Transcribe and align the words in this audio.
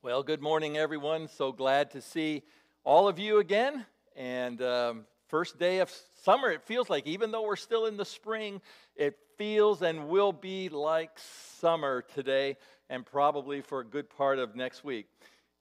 Well, 0.00 0.22
good 0.22 0.40
morning, 0.40 0.76
everyone. 0.76 1.26
So 1.26 1.50
glad 1.50 1.90
to 1.90 2.00
see 2.00 2.44
all 2.84 3.08
of 3.08 3.18
you 3.18 3.40
again. 3.40 3.84
And 4.14 4.62
um, 4.62 5.06
first 5.26 5.58
day 5.58 5.80
of 5.80 5.92
summer, 6.22 6.52
it 6.52 6.62
feels 6.62 6.88
like, 6.88 7.04
even 7.08 7.32
though 7.32 7.42
we're 7.42 7.56
still 7.56 7.84
in 7.86 7.96
the 7.96 8.04
spring, 8.04 8.60
it 8.94 9.18
feels 9.38 9.82
and 9.82 10.06
will 10.06 10.30
be 10.30 10.68
like 10.68 11.10
summer 11.58 12.04
today 12.14 12.58
and 12.88 13.04
probably 13.04 13.60
for 13.60 13.80
a 13.80 13.84
good 13.84 14.08
part 14.08 14.38
of 14.38 14.54
next 14.54 14.84
week. 14.84 15.06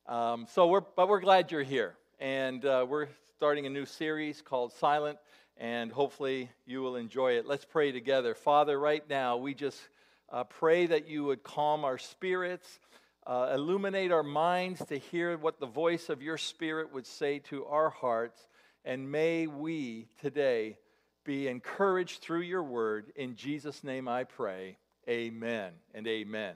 Um, 0.06 0.46
so, 0.52 0.68
we're, 0.68 0.82
but 0.82 1.10
we're 1.10 1.20
glad 1.20 1.52
you're 1.52 1.64
here. 1.64 1.96
And 2.20 2.64
uh, 2.64 2.86
we're 2.88 3.08
starting 3.38 3.66
a 3.66 3.72
new 3.72 3.88
series 3.88 4.44
called 4.44 4.72
Silent, 4.72 5.18
and 5.58 5.92
hopefully 5.92 6.52
you 6.68 6.84
will 6.84 6.96
enjoy 6.96 7.38
it. 7.40 7.48
Let's 7.48 7.66
pray 7.66 7.92
together. 7.92 8.36
Father, 8.36 8.80
right 8.80 9.04
now, 9.10 9.38
we 9.38 9.56
just 9.56 9.80
uh, 10.30 10.44
pray 10.44 10.86
that 10.86 11.08
you 11.08 11.24
would 11.24 11.42
calm 11.42 11.84
our 11.84 11.98
spirits 11.98 12.80
uh, 13.28 13.52
illuminate 13.54 14.12
our 14.12 14.24
minds 14.24 14.84
to 14.86 14.98
hear 14.98 15.38
what 15.38 15.60
the 15.60 15.66
voice 15.66 16.08
of 16.08 16.22
your 16.22 16.38
Spirit 16.38 16.94
would 16.94 17.06
say 17.06 17.40
to 17.40 17.66
our 17.66 17.90
hearts. 17.90 18.48
And 18.86 19.12
may 19.12 19.48
we 19.48 20.08
today 20.22 20.78
be 21.26 21.50
encouraged 21.50 22.22
through 22.22 22.42
your 22.42 22.64
word. 22.64 23.12
In 23.18 23.36
Jesus' 23.36 23.84
name 23.84 24.08
I 24.08 24.24
pray. 24.24 24.78
Amen 25.10 25.74
and 25.94 26.08
amen. 26.08 26.56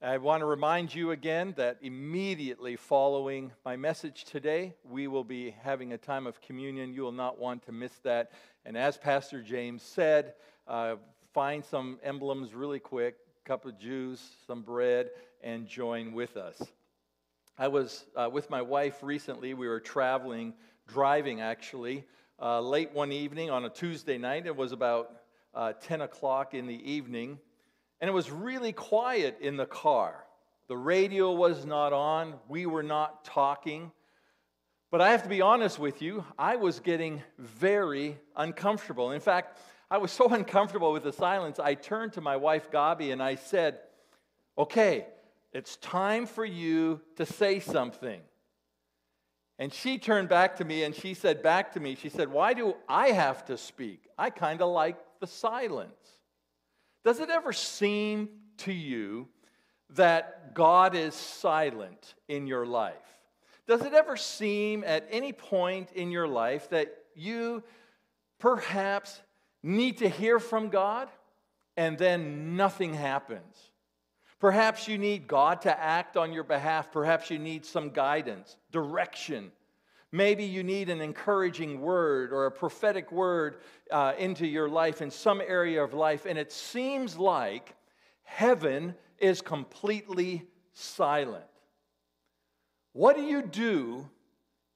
I 0.00 0.16
want 0.16 0.40
to 0.40 0.46
remind 0.46 0.94
you 0.94 1.10
again 1.10 1.52
that 1.58 1.78
immediately 1.82 2.76
following 2.76 3.52
my 3.66 3.76
message 3.76 4.24
today, 4.24 4.74
we 4.82 5.08
will 5.08 5.24
be 5.24 5.54
having 5.62 5.92
a 5.92 5.98
time 5.98 6.26
of 6.26 6.40
communion. 6.40 6.94
You 6.94 7.02
will 7.02 7.12
not 7.12 7.38
want 7.38 7.66
to 7.66 7.72
miss 7.72 7.92
that. 8.02 8.32
And 8.64 8.78
as 8.78 8.96
Pastor 8.96 9.42
James 9.42 9.82
said, 9.82 10.34
uh, 10.66 10.96
find 11.34 11.62
some 11.62 11.98
emblems 12.02 12.54
really 12.54 12.80
quick 12.80 13.16
cup 13.44 13.66
of 13.66 13.78
juice, 13.78 14.26
some 14.46 14.62
bread, 14.62 15.10
and 15.42 15.66
join 15.66 16.14
with 16.14 16.38
us. 16.38 16.62
I 17.58 17.68
was 17.68 18.06
uh, 18.16 18.30
with 18.32 18.48
my 18.48 18.62
wife 18.62 19.02
recently. 19.02 19.52
We 19.52 19.68
were 19.68 19.80
traveling, 19.80 20.54
driving 20.88 21.42
actually, 21.42 22.06
uh, 22.40 22.62
late 22.62 22.92
one 22.92 23.12
evening 23.12 23.50
on 23.50 23.66
a 23.66 23.68
Tuesday 23.68 24.16
night. 24.16 24.46
It 24.46 24.56
was 24.56 24.72
about 24.72 25.10
uh, 25.54 25.74
10 25.74 26.00
o'clock 26.00 26.54
in 26.54 26.66
the 26.66 26.90
evening, 26.90 27.38
and 28.00 28.08
it 28.08 28.14
was 28.14 28.30
really 28.30 28.72
quiet 28.72 29.36
in 29.42 29.58
the 29.58 29.66
car. 29.66 30.24
The 30.68 30.76
radio 30.78 31.30
was 31.32 31.66
not 31.66 31.92
on, 31.92 32.36
we 32.48 32.64
were 32.64 32.82
not 32.82 33.26
talking. 33.26 33.92
But 34.90 35.02
I 35.02 35.10
have 35.10 35.22
to 35.24 35.28
be 35.28 35.42
honest 35.42 35.78
with 35.78 36.00
you, 36.00 36.24
I 36.38 36.56
was 36.56 36.80
getting 36.80 37.22
very 37.36 38.16
uncomfortable. 38.36 39.10
In 39.10 39.20
fact, 39.20 39.58
I 39.90 39.98
was 39.98 40.10
so 40.12 40.28
uncomfortable 40.30 40.92
with 40.92 41.04
the 41.04 41.12
silence, 41.12 41.58
I 41.58 41.74
turned 41.74 42.14
to 42.14 42.20
my 42.20 42.36
wife, 42.36 42.70
Gabi, 42.70 43.12
and 43.12 43.22
I 43.22 43.34
said, 43.36 43.78
Okay, 44.56 45.06
it's 45.52 45.76
time 45.76 46.26
for 46.26 46.44
you 46.44 47.00
to 47.16 47.26
say 47.26 47.60
something. 47.60 48.20
And 49.58 49.72
she 49.72 49.98
turned 49.98 50.28
back 50.28 50.56
to 50.56 50.64
me 50.64 50.82
and 50.82 50.94
she 50.94 51.14
said 51.14 51.42
back 51.42 51.72
to 51.72 51.80
me, 51.80 51.94
she 51.94 52.08
said, 52.08 52.28
Why 52.28 52.54
do 52.54 52.74
I 52.88 53.08
have 53.08 53.44
to 53.46 53.56
speak? 53.56 54.08
I 54.18 54.30
kind 54.30 54.60
of 54.60 54.70
like 54.70 54.96
the 55.20 55.26
silence. 55.26 56.18
Does 57.04 57.20
it 57.20 57.30
ever 57.30 57.52
seem 57.52 58.28
to 58.58 58.72
you 58.72 59.28
that 59.90 60.54
God 60.54 60.94
is 60.94 61.14
silent 61.14 62.14
in 62.28 62.46
your 62.46 62.66
life? 62.66 62.94
Does 63.66 63.82
it 63.82 63.94
ever 63.94 64.16
seem 64.16 64.82
at 64.84 65.06
any 65.10 65.32
point 65.32 65.92
in 65.92 66.10
your 66.10 66.26
life 66.26 66.70
that 66.70 66.94
you 67.14 67.62
perhaps 68.38 69.20
need 69.64 69.98
to 69.98 70.08
hear 70.08 70.38
from 70.38 70.68
God 70.68 71.08
and 71.76 71.98
then 71.98 72.56
nothing 72.56 72.94
happens? 72.94 73.56
Perhaps 74.38 74.88
you 74.88 74.98
need 74.98 75.26
God 75.26 75.62
to 75.62 75.80
act 75.80 76.16
on 76.16 76.32
your 76.32 76.44
behalf. 76.44 76.92
Perhaps 76.92 77.30
you 77.30 77.38
need 77.38 77.64
some 77.64 77.90
guidance, 77.90 78.56
direction. 78.70 79.50
Maybe 80.12 80.44
you 80.44 80.62
need 80.62 80.90
an 80.90 81.00
encouraging 81.00 81.80
word 81.80 82.32
or 82.32 82.46
a 82.46 82.50
prophetic 82.50 83.10
word 83.10 83.56
uh, 83.90 84.12
into 84.18 84.46
your 84.46 84.68
life 84.68 85.00
in 85.00 85.10
some 85.10 85.40
area 85.40 85.82
of 85.82 85.94
life, 85.94 86.26
and 86.26 86.38
it 86.38 86.52
seems 86.52 87.16
like 87.16 87.74
heaven 88.22 88.94
is 89.18 89.40
completely 89.40 90.46
silent. 90.74 91.44
What 92.92 93.16
do 93.16 93.22
you 93.22 93.42
do 93.42 94.08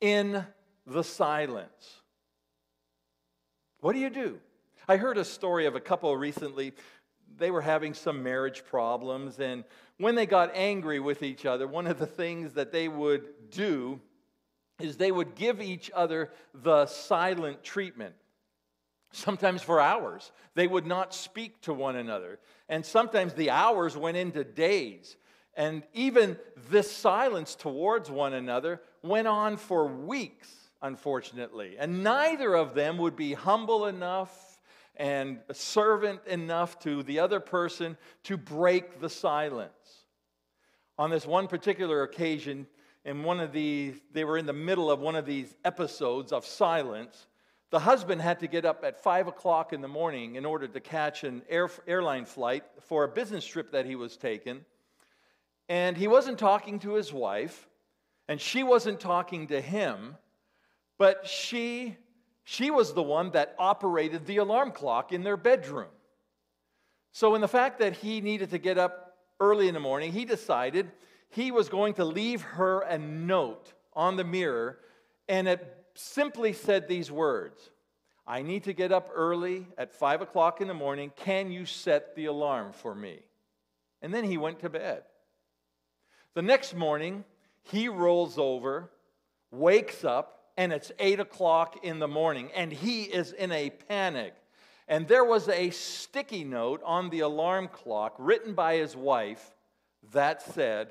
in 0.00 0.44
the 0.87 1.05
silence? 1.05 2.00
What 3.81 3.93
do 3.93 3.99
you 3.99 4.10
do? 4.10 4.41
I 4.91 4.97
heard 4.97 5.19
a 5.19 5.25
story 5.25 5.66
of 5.66 5.75
a 5.75 5.81
couple 5.81 6.16
recently 6.16 6.72
they 7.37 7.50
were 7.50 7.60
having 7.60 7.94
some 7.94 8.22
marriage 8.22 8.65
problems. 8.65 9.38
And 9.38 9.65
when 9.99 10.15
they 10.15 10.25
got 10.26 10.50
angry 10.54 10.99
with 10.99 11.22
each 11.22 11.44
other, 11.47 11.66
one 11.66 11.87
of 11.87 11.99
the 11.99 12.06
things 12.06 12.54
that 12.54 12.72
they 12.72 12.88
would 12.88 13.50
do 13.50 14.00
is 14.81 14.97
they 14.97 15.12
would 15.12 15.34
give 15.34 15.60
each 15.60 15.91
other 15.94 16.31
the 16.54 16.87
silent 16.87 17.62
treatment. 17.62 18.15
Sometimes 19.12 19.62
for 19.62 19.81
hours. 19.81 20.32
They 20.54 20.66
would 20.66 20.87
not 20.87 21.15
speak 21.15 21.60
to 21.62 21.75
one 21.75 21.97
another. 21.97 22.38
And 22.69 22.84
sometimes 22.84 23.34
the 23.34 23.50
hours 23.50 23.97
went 23.97 24.16
into 24.16 24.43
days. 24.43 25.16
And 25.55 25.82
even 25.93 26.38
this 26.70 26.91
silence 26.91 27.55
towards 27.55 28.10
one 28.10 28.32
another 28.32 28.81
went 29.03 29.28
on 29.28 29.56
for 29.56 29.87
weeks, 29.87 30.49
unfortunately. 30.81 31.76
And 31.78 32.03
neither 32.03 32.55
of 32.55 32.75
them 32.75 32.99
would 32.99 33.16
be 33.16 33.34
humble 33.34 33.87
enough 33.87 34.47
and 34.98 35.38
servant 35.53 36.20
enough 36.26 36.78
to 36.81 37.03
the 37.04 37.20
other 37.20 37.41
person 37.41 37.97
to 38.25 38.36
break 38.36 39.00
the 39.00 39.09
silence. 39.09 40.04
On 40.98 41.10
this 41.10 41.25
one 41.25 41.47
particular 41.47 42.03
occasion, 42.03 42.66
in 43.04 43.22
one 43.22 43.38
of 43.38 43.53
these, 43.53 43.94
they 44.12 44.25
were 44.25 44.37
in 44.37 44.47
the 44.47 44.53
middle 44.53 44.91
of 44.91 44.98
one 44.98 45.14
of 45.14 45.25
these 45.25 45.54
episodes 45.64 46.32
of 46.32 46.44
silence. 46.44 47.28
The 47.70 47.78
husband 47.78 48.20
had 48.20 48.41
to 48.41 48.48
get 48.48 48.64
up 48.64 48.82
at 48.84 49.03
five 49.03 49.28
o'clock 49.28 49.72
in 49.72 49.81
the 49.81 49.88
morning 49.88 50.34
in 50.34 50.44
order 50.44 50.66
to 50.66 50.81
catch 50.81 51.22
an 51.22 51.42
air, 51.48 51.70
airline 51.87 52.25
flight 52.25 52.64
for 52.81 53.04
a 53.04 53.08
business 53.08 53.47
trip 53.47 53.70
that 53.72 53.87
he 53.87 53.94
was 53.94 54.16
taking. 54.16 54.64
And 55.69 55.97
he 55.97 56.08
wasn't 56.08 56.38
talking 56.38 56.81
to 56.81 56.94
his 56.94 57.12
wife, 57.12 57.69
and 58.26 58.41
she 58.41 58.62
wasn't 58.62 59.00
talking 59.00 59.47
to 59.48 59.60
him, 59.60 60.16
but 60.98 61.26
she 61.26 61.97
she 62.50 62.70
was 62.70 62.94
the 62.94 63.03
one 63.03 63.32
that 63.32 63.54
operated 63.59 64.25
the 64.25 64.38
alarm 64.38 64.70
clock 64.70 65.12
in 65.12 65.22
their 65.22 65.36
bedroom. 65.36 65.91
So, 67.12 67.34
in 67.34 67.42
the 67.42 67.47
fact 67.47 67.78
that 67.81 67.92
he 67.97 68.22
needed 68.22 68.53
to 68.53 68.59
get 68.59 68.78
up 68.78 69.19
early 69.38 69.69
in 69.69 69.75
the 69.75 69.81
morning, 69.81 70.12
he 70.12 70.25
decided 70.25 70.91
he 71.28 71.50
was 71.50 71.69
going 71.69 71.92
to 71.94 72.06
leave 72.06 72.41
her 72.41 72.81
a 72.81 72.97
note 72.97 73.75
on 73.92 74.16
the 74.16 74.25
mirror, 74.25 74.78
and 75.28 75.47
it 75.47 75.76
simply 75.94 76.54
said 76.54 76.88
these 76.88 77.10
words 77.10 77.69
I 78.26 78.41
need 78.41 78.64
to 78.64 78.72
get 78.72 78.92
up 78.92 79.10
early 79.14 79.66
at 79.76 79.92
five 79.92 80.22
o'clock 80.22 80.62
in 80.62 80.69
the 80.69 80.75
morning. 80.75 81.12
Can 81.16 81.50
you 81.50 81.66
set 81.66 82.16
the 82.16 82.26
alarm 82.26 82.72
for 82.72 82.94
me? 82.94 83.19
And 84.00 84.14
then 84.14 84.25
he 84.25 84.38
went 84.38 84.60
to 84.60 84.70
bed. 84.70 85.03
The 86.32 86.41
next 86.41 86.75
morning, 86.75 87.25
he 87.60 87.91
rolls 87.91 88.38
over, 88.38 88.88
wakes 89.50 90.03
up, 90.03 90.38
and 90.58 90.72
it's 90.72 90.91
8 90.98 91.20
o'clock 91.20 91.84
in 91.84 92.00
the 92.00 92.08
morning, 92.08 92.50
and 92.52 92.72
he 92.72 93.04
is 93.04 93.30
in 93.30 93.52
a 93.52 93.70
panic. 93.70 94.34
And 94.88 95.06
there 95.06 95.24
was 95.24 95.48
a 95.48 95.70
sticky 95.70 96.42
note 96.42 96.82
on 96.84 97.10
the 97.10 97.20
alarm 97.20 97.69
clock 97.69 98.16
written 98.19 98.54
by 98.54 98.74
his 98.74 98.96
wife 98.96 99.54
that 100.12 100.42
said, 100.42 100.88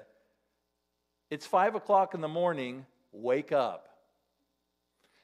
It's 1.30 1.46
5 1.46 1.76
o'clock 1.76 2.14
in 2.14 2.22
the 2.22 2.30
morning, 2.30 2.86
wake 3.12 3.52
up. 3.52 3.90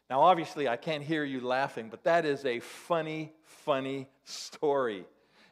Now, 0.10 0.20
obviously, 0.20 0.68
I 0.68 0.76
can't 0.76 1.04
hear 1.04 1.24
you 1.24 1.40
laughing, 1.40 1.88
but 1.90 2.04
that 2.04 2.26
is 2.26 2.44
a 2.44 2.60
funny, 2.60 3.32
funny 3.46 4.10
story. 4.26 5.06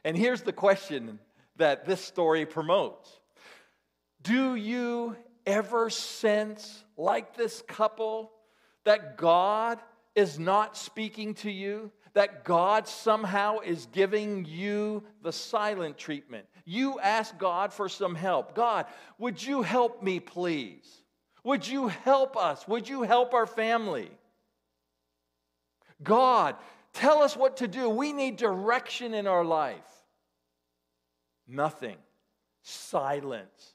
And 0.04 0.18
here's 0.18 0.42
the 0.42 0.52
question 0.52 1.18
that 1.56 1.86
this 1.86 2.04
story 2.04 2.44
promotes 2.44 3.10
Do 4.20 4.54
you 4.54 5.16
ever 5.46 5.88
sense, 5.88 6.84
like 6.98 7.34
this 7.38 7.62
couple, 7.66 8.31
that 8.84 9.16
God 9.16 9.78
is 10.14 10.38
not 10.38 10.76
speaking 10.76 11.34
to 11.34 11.50
you, 11.50 11.90
that 12.14 12.44
God 12.44 12.86
somehow 12.86 13.60
is 13.60 13.86
giving 13.86 14.44
you 14.44 15.02
the 15.22 15.32
silent 15.32 15.96
treatment. 15.96 16.46
You 16.64 17.00
ask 17.00 17.36
God 17.38 17.72
for 17.72 17.88
some 17.88 18.14
help. 18.14 18.54
God, 18.54 18.86
would 19.18 19.42
you 19.42 19.62
help 19.62 20.02
me, 20.02 20.20
please? 20.20 21.02
Would 21.44 21.66
you 21.66 21.88
help 21.88 22.36
us? 22.36 22.68
Would 22.68 22.88
you 22.88 23.02
help 23.02 23.34
our 23.34 23.46
family? 23.46 24.10
God, 26.02 26.56
tell 26.92 27.22
us 27.22 27.36
what 27.36 27.58
to 27.58 27.68
do. 27.68 27.88
We 27.88 28.12
need 28.12 28.36
direction 28.36 29.14
in 29.14 29.26
our 29.26 29.44
life. 29.44 29.76
Nothing. 31.48 31.96
Silence. 32.62 33.74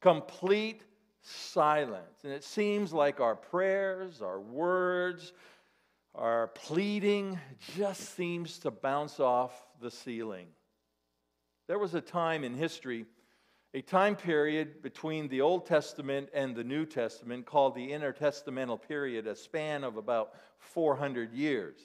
Complete 0.00 0.82
silence. 1.24 2.20
And 2.22 2.32
it 2.32 2.44
seems 2.44 2.92
like 2.92 3.20
our 3.20 3.34
prayers, 3.34 4.22
our 4.22 4.40
words, 4.40 5.32
our 6.14 6.48
pleading 6.48 7.38
just 7.76 8.14
seems 8.14 8.58
to 8.60 8.70
bounce 8.70 9.18
off 9.18 9.52
the 9.80 9.90
ceiling. 9.90 10.46
There 11.66 11.78
was 11.78 11.94
a 11.94 12.00
time 12.00 12.44
in 12.44 12.54
history 12.54 13.06
a 13.74 13.82
time 13.82 14.14
period 14.14 14.80
between 14.82 15.26
the 15.26 15.40
Old 15.40 15.66
Testament 15.66 16.28
and 16.32 16.54
the 16.54 16.62
New 16.62 16.86
Testament 16.86 17.44
called 17.44 17.74
the 17.74 17.90
intertestamental 17.90 18.80
period, 18.80 19.26
a 19.26 19.34
span 19.34 19.82
of 19.82 19.96
about 19.96 20.34
400 20.58 21.32
years. 21.32 21.76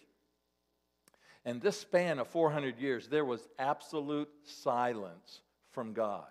And 1.46 1.60
this 1.60 1.80
span 1.80 2.20
of 2.20 2.28
400 2.28 2.78
years, 2.78 3.08
there 3.08 3.26
was 3.26 3.48
absolute 3.58 4.30
silence 4.44 5.42
from 5.72 5.94
God. 5.94 6.28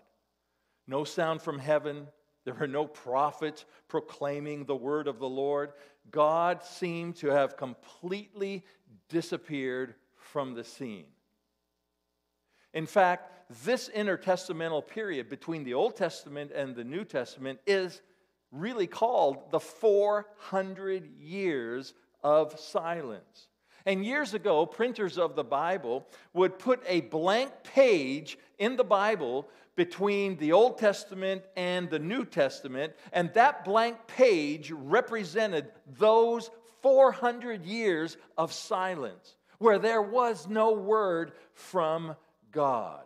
No 0.87 1.03
sound 1.03 1.43
from 1.43 1.59
heaven. 1.59 2.07
There 2.49 2.55
were 2.55 2.67
no 2.67 2.87
prophets 2.87 3.67
proclaiming 3.89 4.65
the 4.65 4.75
word 4.75 5.07
of 5.07 5.19
the 5.19 5.29
Lord. 5.29 5.73
God 6.11 6.65
seemed 6.65 7.17
to 7.17 7.29
have 7.29 7.59
completely 7.59 8.65
disappeared 9.11 9.95
from 10.17 10.55
the 10.55 10.65
scene. 10.65 11.05
In 12.73 12.87
fact, 12.87 13.53
this 13.65 13.91
intertestamental 13.95 14.87
period 14.87 15.29
between 15.29 15.63
the 15.63 15.75
Old 15.75 15.95
Testament 15.95 16.51
and 16.55 16.75
the 16.75 16.85
New 16.85 17.05
Testament 17.05 17.61
is 17.67 18.01
really 18.51 18.87
called 18.87 19.51
the 19.51 19.61
400 19.61 21.07
years 21.21 21.93
of 22.25 22.59
silence. 22.59 23.49
And 23.85 24.07
years 24.07 24.33
ago, 24.33 24.65
printers 24.65 25.19
of 25.19 25.37
the 25.37 25.45
Bible 25.45 26.07
would 26.33 26.59
put 26.59 26.83
a 26.87 27.03
blank 27.03 27.53
page 27.63 28.39
in 28.59 28.77
the 28.77 28.85
Bible 28.85 29.51
between 29.79 30.37
the 30.39 30.51
Old 30.51 30.77
Testament 30.77 31.45
and 31.57 31.89
the 31.89 32.01
New 32.01 32.25
Testament, 32.25 32.95
and 33.13 33.33
that 33.35 33.65
blank 33.65 33.97
page 34.09 34.73
represented 34.73 35.71
those 35.87 36.51
400 36.83 37.65
years 37.65 38.17
of 38.37 38.53
silence 38.53 39.37
where 39.59 39.79
there 39.79 40.03
was 40.03 40.49
no 40.49 40.73
word 40.73 41.31
from 41.53 42.17
God. 42.51 43.05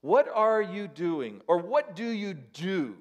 What 0.00 0.30
are 0.34 0.62
you 0.62 0.88
doing, 0.88 1.42
or 1.46 1.58
what 1.58 1.94
do 1.94 2.08
you 2.08 2.32
do 2.32 2.96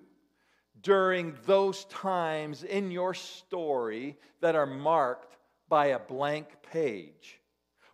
during 0.82 1.34
those 1.46 1.86
times 1.86 2.64
in 2.64 2.92
your 2.92 3.14
story 3.14 4.18
that 4.42 4.56
are 4.56 4.66
marked 4.66 5.38
by 5.70 5.88
a 5.88 6.00
blank 6.00 6.48
page? 6.74 7.40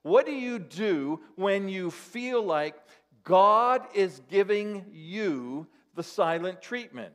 What 0.02 0.26
do 0.26 0.34
you 0.34 0.58
do 0.58 1.22
when 1.36 1.70
you 1.70 1.92
feel 1.92 2.42
like 2.42 2.76
God 3.24 3.84
is 3.94 4.22
giving 4.30 4.86
you 4.92 5.68
the 5.96 6.04
silent 6.04 6.62
treatment? 6.62 7.14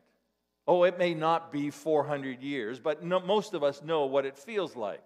Oh, 0.67 0.85
it 0.85 0.99
may 0.99 1.15
not 1.15 1.53
be 1.53 1.71
400 1.71 2.43
years, 2.43 2.79
but 2.81 3.03
no, 3.03 3.21
most 3.21 3.55
of 3.55 3.63
us 3.63 3.83
know 3.83 4.07
what 4.07 4.27
it 4.27 4.37
feels 4.37 4.77
like. 4.77 5.03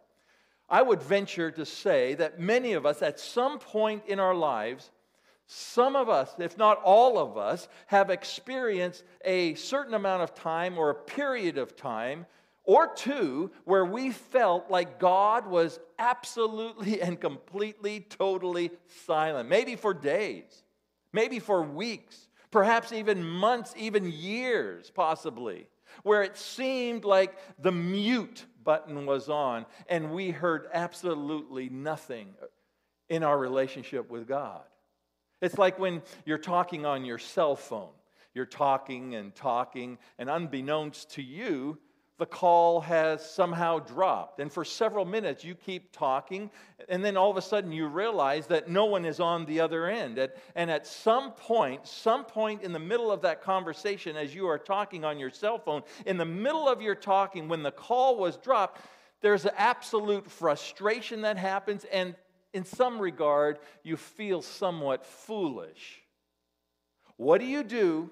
I 0.68 0.82
would 0.82 1.02
venture 1.02 1.50
to 1.50 1.66
say 1.66 2.14
that 2.14 2.40
many 2.40 2.72
of 2.72 2.86
us, 2.86 3.02
at 3.02 3.20
some 3.20 3.58
point 3.58 4.04
in 4.06 4.18
our 4.18 4.34
lives, 4.34 4.90
some 5.46 5.96
of 5.96 6.08
us, 6.08 6.32
if 6.38 6.56
not 6.56 6.80
all 6.82 7.18
of 7.18 7.36
us, 7.36 7.68
have 7.86 8.10
experienced 8.10 9.04
a 9.24 9.54
certain 9.54 9.94
amount 9.94 10.22
of 10.22 10.34
time 10.34 10.78
or 10.78 10.90
a 10.90 10.94
period 10.94 11.58
of 11.58 11.76
time 11.76 12.26
or 12.64 12.92
two 12.94 13.50
where 13.64 13.84
we 13.84 14.10
felt 14.10 14.70
like 14.70 14.98
God 14.98 15.46
was 15.46 15.78
absolutely 15.98 17.02
and 17.02 17.20
completely, 17.20 18.00
totally 18.00 18.70
silent. 19.06 19.48
Maybe 19.48 19.76
for 19.76 19.92
days, 19.92 20.61
maybe 21.12 21.38
for 21.38 21.62
weeks, 21.62 22.28
perhaps 22.50 22.92
even 22.92 23.24
months, 23.24 23.74
even 23.76 24.10
years, 24.10 24.90
possibly, 24.90 25.66
where 26.02 26.22
it 26.22 26.36
seemed 26.36 27.04
like 27.04 27.36
the 27.60 27.72
mute 27.72 28.46
button 28.64 29.06
was 29.06 29.28
on 29.28 29.66
and 29.88 30.12
we 30.12 30.30
heard 30.30 30.68
absolutely 30.72 31.68
nothing 31.68 32.28
in 33.08 33.22
our 33.22 33.38
relationship 33.38 34.10
with 34.10 34.26
God. 34.26 34.62
It's 35.40 35.58
like 35.58 35.78
when 35.78 36.02
you're 36.24 36.38
talking 36.38 36.86
on 36.86 37.04
your 37.04 37.18
cell 37.18 37.56
phone. 37.56 37.90
You're 38.34 38.46
talking 38.46 39.14
and 39.14 39.34
talking, 39.34 39.98
and 40.18 40.30
unbeknownst 40.30 41.10
to 41.12 41.22
you, 41.22 41.78
the 42.18 42.26
call 42.26 42.80
has 42.82 43.28
somehow 43.28 43.78
dropped. 43.78 44.38
And 44.38 44.52
for 44.52 44.64
several 44.64 45.04
minutes, 45.04 45.44
you 45.44 45.54
keep 45.54 45.92
talking, 45.92 46.50
and 46.88 47.04
then 47.04 47.16
all 47.16 47.30
of 47.30 47.36
a 47.36 47.42
sudden, 47.42 47.72
you 47.72 47.86
realize 47.86 48.46
that 48.48 48.68
no 48.68 48.84
one 48.84 49.04
is 49.04 49.18
on 49.18 49.44
the 49.46 49.60
other 49.60 49.86
end. 49.86 50.18
And 50.54 50.70
at 50.70 50.86
some 50.86 51.32
point, 51.32 51.86
some 51.86 52.24
point 52.24 52.62
in 52.62 52.72
the 52.72 52.78
middle 52.78 53.10
of 53.10 53.22
that 53.22 53.42
conversation, 53.42 54.16
as 54.16 54.34
you 54.34 54.46
are 54.46 54.58
talking 54.58 55.04
on 55.04 55.18
your 55.18 55.30
cell 55.30 55.58
phone, 55.58 55.82
in 56.06 56.16
the 56.16 56.24
middle 56.24 56.68
of 56.68 56.80
your 56.82 56.94
talking, 56.94 57.48
when 57.48 57.62
the 57.62 57.72
call 57.72 58.16
was 58.16 58.36
dropped, 58.36 58.80
there's 59.20 59.44
an 59.44 59.52
absolute 59.56 60.30
frustration 60.30 61.22
that 61.22 61.36
happens, 61.36 61.84
and 61.90 62.14
in 62.52 62.64
some 62.64 62.98
regard, 62.98 63.58
you 63.82 63.96
feel 63.96 64.42
somewhat 64.42 65.06
foolish. 65.06 66.02
What 67.16 67.40
do 67.40 67.46
you 67.46 67.62
do 67.62 68.10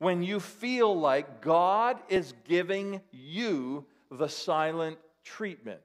when 0.00 0.22
you 0.22 0.40
feel 0.40 0.98
like 0.98 1.42
God 1.42 1.98
is 2.08 2.32
giving 2.48 3.02
you 3.12 3.84
the 4.10 4.28
silent 4.28 4.98
treatment? 5.22 5.82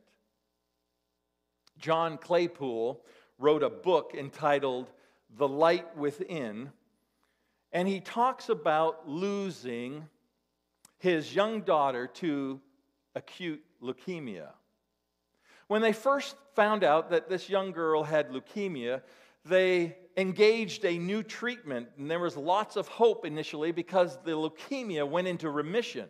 John 1.77 2.17
Claypool 2.17 3.03
wrote 3.37 3.61
a 3.61 3.69
book 3.69 4.15
entitled 4.17 4.89
The 5.37 5.49
Light 5.49 5.97
Within, 5.97 6.71
and 7.73 7.89
he 7.89 7.99
talks 7.99 8.47
about 8.47 9.07
losing 9.07 10.07
his 10.97 11.35
young 11.35 11.61
daughter 11.61 12.07
to 12.07 12.61
acute 13.15 13.61
leukemia. 13.83 14.47
When 15.67 15.81
they 15.81 15.91
first 15.91 16.37
found 16.53 16.85
out 16.85 17.09
that 17.09 17.27
this 17.27 17.49
young 17.49 17.73
girl 17.73 18.03
had 18.03 18.31
leukemia, 18.31 19.01
they 19.43 19.97
engaged 20.17 20.85
a 20.85 20.97
new 20.97 21.23
treatment, 21.23 21.89
and 21.97 22.09
there 22.09 22.19
was 22.19 22.37
lots 22.37 22.75
of 22.75 22.87
hope 22.87 23.25
initially 23.25 23.71
because 23.71 24.17
the 24.23 24.31
leukemia 24.31 25.07
went 25.07 25.27
into 25.27 25.49
remission. 25.49 26.07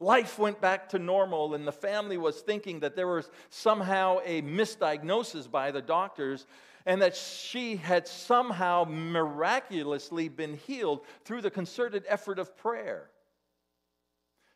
Life 0.00 0.38
went 0.38 0.60
back 0.60 0.88
to 0.90 0.98
normal, 0.98 1.54
and 1.54 1.66
the 1.66 1.72
family 1.72 2.16
was 2.16 2.40
thinking 2.40 2.80
that 2.80 2.94
there 2.94 3.08
was 3.08 3.30
somehow 3.50 4.18
a 4.24 4.42
misdiagnosis 4.42 5.50
by 5.50 5.70
the 5.70 5.82
doctors 5.82 6.46
and 6.86 7.02
that 7.02 7.14
she 7.14 7.76
had 7.76 8.08
somehow 8.08 8.84
miraculously 8.88 10.28
been 10.28 10.54
healed 10.54 11.04
through 11.24 11.42
the 11.42 11.50
concerted 11.50 12.04
effort 12.08 12.38
of 12.38 12.56
prayer. 12.56 13.10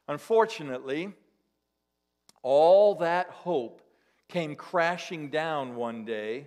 Unfortunately, 0.09 1.13
all 2.43 2.95
that 2.97 3.29
hope 3.29 3.83
came 4.29 4.55
crashing 4.55 5.29
down 5.29 5.77
one 5.77 6.05
day 6.05 6.47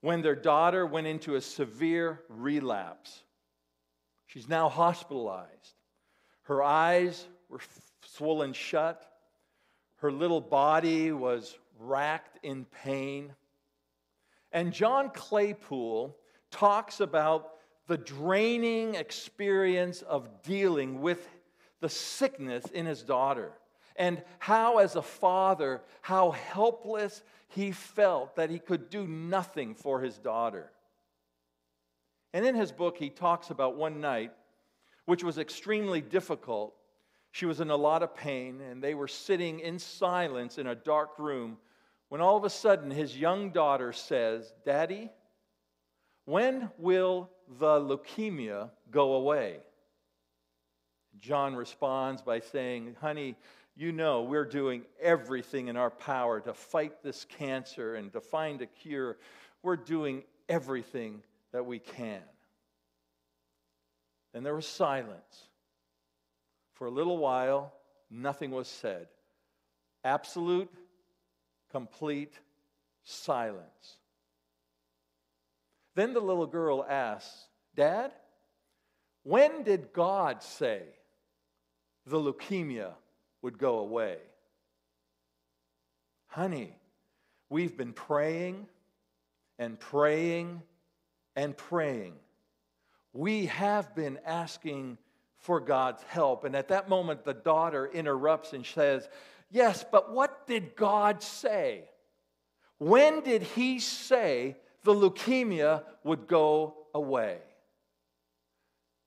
when 0.00 0.22
their 0.22 0.34
daughter 0.34 0.86
went 0.86 1.06
into 1.06 1.34
a 1.34 1.40
severe 1.40 2.20
relapse. 2.28 3.22
She's 4.26 4.48
now 4.48 4.68
hospitalized. 4.68 5.74
Her 6.42 6.62
eyes 6.62 7.26
were 7.48 7.60
swollen 8.06 8.52
shut. 8.52 9.04
Her 9.96 10.10
little 10.10 10.40
body 10.40 11.12
was 11.12 11.58
racked 11.78 12.38
in 12.44 12.64
pain. 12.64 13.34
And 14.52 14.72
John 14.72 15.10
Claypool 15.10 16.16
talks 16.50 17.00
about 17.00 17.52
the 17.86 17.98
draining 17.98 18.94
experience 18.94 20.02
of 20.02 20.42
dealing 20.42 21.00
with 21.00 21.28
the 21.80 21.88
sickness 21.88 22.64
in 22.66 22.86
his 22.86 23.02
daughter 23.02 23.52
and 23.96 24.22
how, 24.38 24.78
as 24.78 24.96
a 24.96 25.02
father, 25.02 25.82
how 26.00 26.30
helpless 26.30 27.22
he 27.50 27.72
felt 27.72 28.36
that 28.36 28.50
he 28.50 28.58
could 28.58 28.90
do 28.90 29.06
nothing 29.06 29.74
for 29.74 30.00
his 30.00 30.18
daughter. 30.18 30.70
And 32.32 32.46
in 32.46 32.54
his 32.54 32.70
book, 32.70 32.96
he 32.96 33.10
talks 33.10 33.50
about 33.50 33.76
one 33.76 34.00
night, 34.00 34.32
which 35.04 35.24
was 35.24 35.36
extremely 35.36 36.00
difficult. 36.00 36.74
She 37.32 37.46
was 37.46 37.60
in 37.60 37.70
a 37.70 37.76
lot 37.76 38.04
of 38.04 38.14
pain, 38.14 38.60
and 38.60 38.82
they 38.82 38.94
were 38.94 39.08
sitting 39.08 39.58
in 39.60 39.80
silence 39.80 40.58
in 40.58 40.68
a 40.68 40.74
dark 40.76 41.18
room 41.18 41.58
when 42.08 42.20
all 42.20 42.36
of 42.36 42.44
a 42.44 42.50
sudden 42.50 42.90
his 42.90 43.16
young 43.16 43.50
daughter 43.50 43.92
says, 43.92 44.52
Daddy, 44.64 45.10
when 46.26 46.70
will 46.78 47.30
the 47.58 47.80
leukemia 47.80 48.70
go 48.92 49.14
away? 49.14 49.58
John 51.18 51.56
responds 51.56 52.22
by 52.22 52.40
saying, 52.40 52.96
Honey, 53.00 53.36
you 53.76 53.92
know 53.92 54.22
we're 54.22 54.44
doing 54.44 54.82
everything 55.00 55.68
in 55.68 55.76
our 55.76 55.90
power 55.90 56.40
to 56.40 56.52
fight 56.52 57.02
this 57.02 57.24
cancer 57.24 57.94
and 57.94 58.12
to 58.12 58.20
find 58.20 58.60
a 58.62 58.66
cure. 58.66 59.16
We're 59.62 59.76
doing 59.76 60.24
everything 60.48 61.22
that 61.52 61.64
we 61.64 61.78
can. 61.78 62.22
And 64.34 64.44
there 64.44 64.54
was 64.54 64.66
silence. 64.66 65.48
For 66.74 66.86
a 66.86 66.90
little 66.90 67.18
while, 67.18 67.72
nothing 68.10 68.50
was 68.50 68.68
said. 68.68 69.06
Absolute, 70.04 70.70
complete 71.70 72.34
silence. 73.02 73.96
Then 75.94 76.14
the 76.14 76.20
little 76.20 76.46
girl 76.46 76.84
asks, 76.88 77.48
Dad, 77.74 78.12
when 79.22 79.62
did 79.62 79.92
God 79.92 80.42
say 80.42 80.82
the 82.06 82.18
leukemia 82.18 82.92
would 83.42 83.58
go 83.58 83.78
away. 83.78 84.18
Honey, 86.26 86.76
we've 87.48 87.76
been 87.76 87.92
praying 87.92 88.66
and 89.58 89.78
praying 89.78 90.62
and 91.36 91.56
praying. 91.56 92.14
we 93.12 93.46
have 93.46 93.94
been 93.94 94.18
asking 94.24 94.98
for 95.38 95.58
God's 95.58 96.02
help. 96.04 96.44
And 96.44 96.54
at 96.54 96.68
that 96.68 96.88
moment, 96.88 97.24
the 97.24 97.34
daughter 97.34 97.86
interrupts 97.92 98.52
and 98.52 98.64
says, 98.64 99.08
Yes, 99.50 99.84
but 99.90 100.12
what 100.12 100.46
did 100.46 100.76
God 100.76 101.22
say? 101.22 101.88
When 102.78 103.22
did 103.22 103.42
He 103.42 103.80
say 103.80 104.56
the 104.84 104.94
leukemia 104.94 105.82
would 106.04 106.28
go 106.28 106.76
away? 106.94 107.38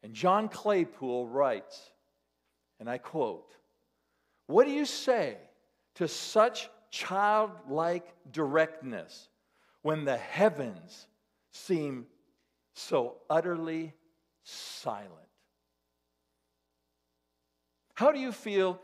And 0.04 0.14
John 0.14 0.50
Claypool 0.50 1.28
writes, 1.28 1.80
and 2.80 2.90
I 2.90 2.98
quote, 2.98 3.56
What 4.48 4.66
do 4.66 4.72
you 4.72 4.86
say 4.86 5.38
to 5.96 6.08
such 6.08 6.70
childlike 6.92 8.14
directness 8.32 9.30
when 9.82 10.06
the 10.06 10.18
heavens 10.18 11.08
seem 11.52 12.06
so 12.74 13.18
utterly 13.30 13.94
silent? 14.44 15.10
How 17.94 18.12
do 18.12 18.20
you 18.20 18.32
feel 18.32 18.80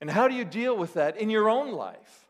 and 0.00 0.10
how 0.10 0.28
do 0.28 0.34
you 0.34 0.44
deal 0.44 0.76
with 0.76 0.94
that 0.94 1.16
in 1.16 1.30
your 1.30 1.48
own 1.48 1.72
life? 1.72 2.27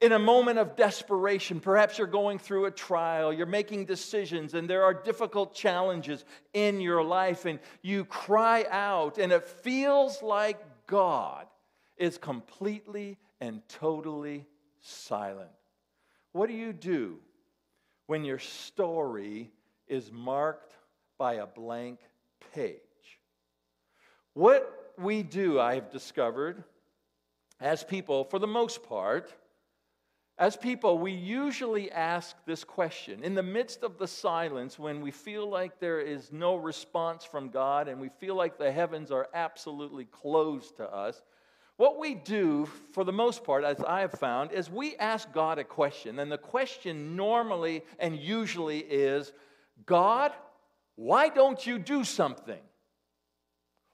In 0.00 0.12
a 0.12 0.18
moment 0.18 0.58
of 0.58 0.76
desperation, 0.76 1.60
perhaps 1.60 1.98
you're 1.98 2.06
going 2.06 2.38
through 2.38 2.64
a 2.64 2.70
trial, 2.70 3.32
you're 3.32 3.44
making 3.44 3.84
decisions, 3.84 4.54
and 4.54 4.68
there 4.68 4.82
are 4.82 4.94
difficult 4.94 5.54
challenges 5.54 6.24
in 6.54 6.80
your 6.80 7.02
life, 7.02 7.44
and 7.44 7.58
you 7.82 8.06
cry 8.06 8.64
out, 8.70 9.18
and 9.18 9.30
it 9.30 9.44
feels 9.44 10.22
like 10.22 10.58
God 10.86 11.46
is 11.98 12.16
completely 12.16 13.18
and 13.42 13.60
totally 13.68 14.46
silent. 14.80 15.50
What 16.32 16.48
do 16.48 16.54
you 16.54 16.72
do 16.72 17.18
when 18.06 18.24
your 18.24 18.38
story 18.38 19.52
is 19.86 20.10
marked 20.10 20.72
by 21.18 21.34
a 21.34 21.46
blank 21.46 21.98
page? 22.54 22.80
What 24.32 24.94
we 24.96 25.22
do, 25.22 25.60
I 25.60 25.74
have 25.74 25.90
discovered, 25.90 26.64
as 27.60 27.84
people, 27.84 28.24
for 28.24 28.38
the 28.38 28.46
most 28.46 28.82
part, 28.82 29.30
as 30.40 30.56
people, 30.56 30.98
we 30.98 31.12
usually 31.12 31.92
ask 31.92 32.34
this 32.46 32.64
question 32.64 33.22
in 33.22 33.34
the 33.34 33.42
midst 33.42 33.82
of 33.82 33.98
the 33.98 34.08
silence 34.08 34.78
when 34.78 35.02
we 35.02 35.10
feel 35.10 35.46
like 35.46 35.78
there 35.78 36.00
is 36.00 36.32
no 36.32 36.56
response 36.56 37.26
from 37.26 37.50
God 37.50 37.88
and 37.88 38.00
we 38.00 38.08
feel 38.08 38.34
like 38.34 38.56
the 38.56 38.72
heavens 38.72 39.10
are 39.10 39.28
absolutely 39.34 40.06
closed 40.06 40.78
to 40.78 40.90
us. 40.90 41.20
What 41.76 42.00
we 42.00 42.14
do, 42.14 42.64
for 42.92 43.04
the 43.04 43.12
most 43.12 43.44
part, 43.44 43.64
as 43.64 43.80
I 43.80 44.00
have 44.00 44.12
found, 44.12 44.52
is 44.52 44.70
we 44.70 44.96
ask 44.96 45.30
God 45.30 45.58
a 45.58 45.64
question. 45.64 46.18
And 46.18 46.32
the 46.32 46.38
question 46.38 47.16
normally 47.16 47.82
and 47.98 48.18
usually 48.18 48.78
is 48.78 49.32
God, 49.84 50.32
why 50.96 51.28
don't 51.28 51.66
you 51.66 51.78
do 51.78 52.02
something? 52.02 52.60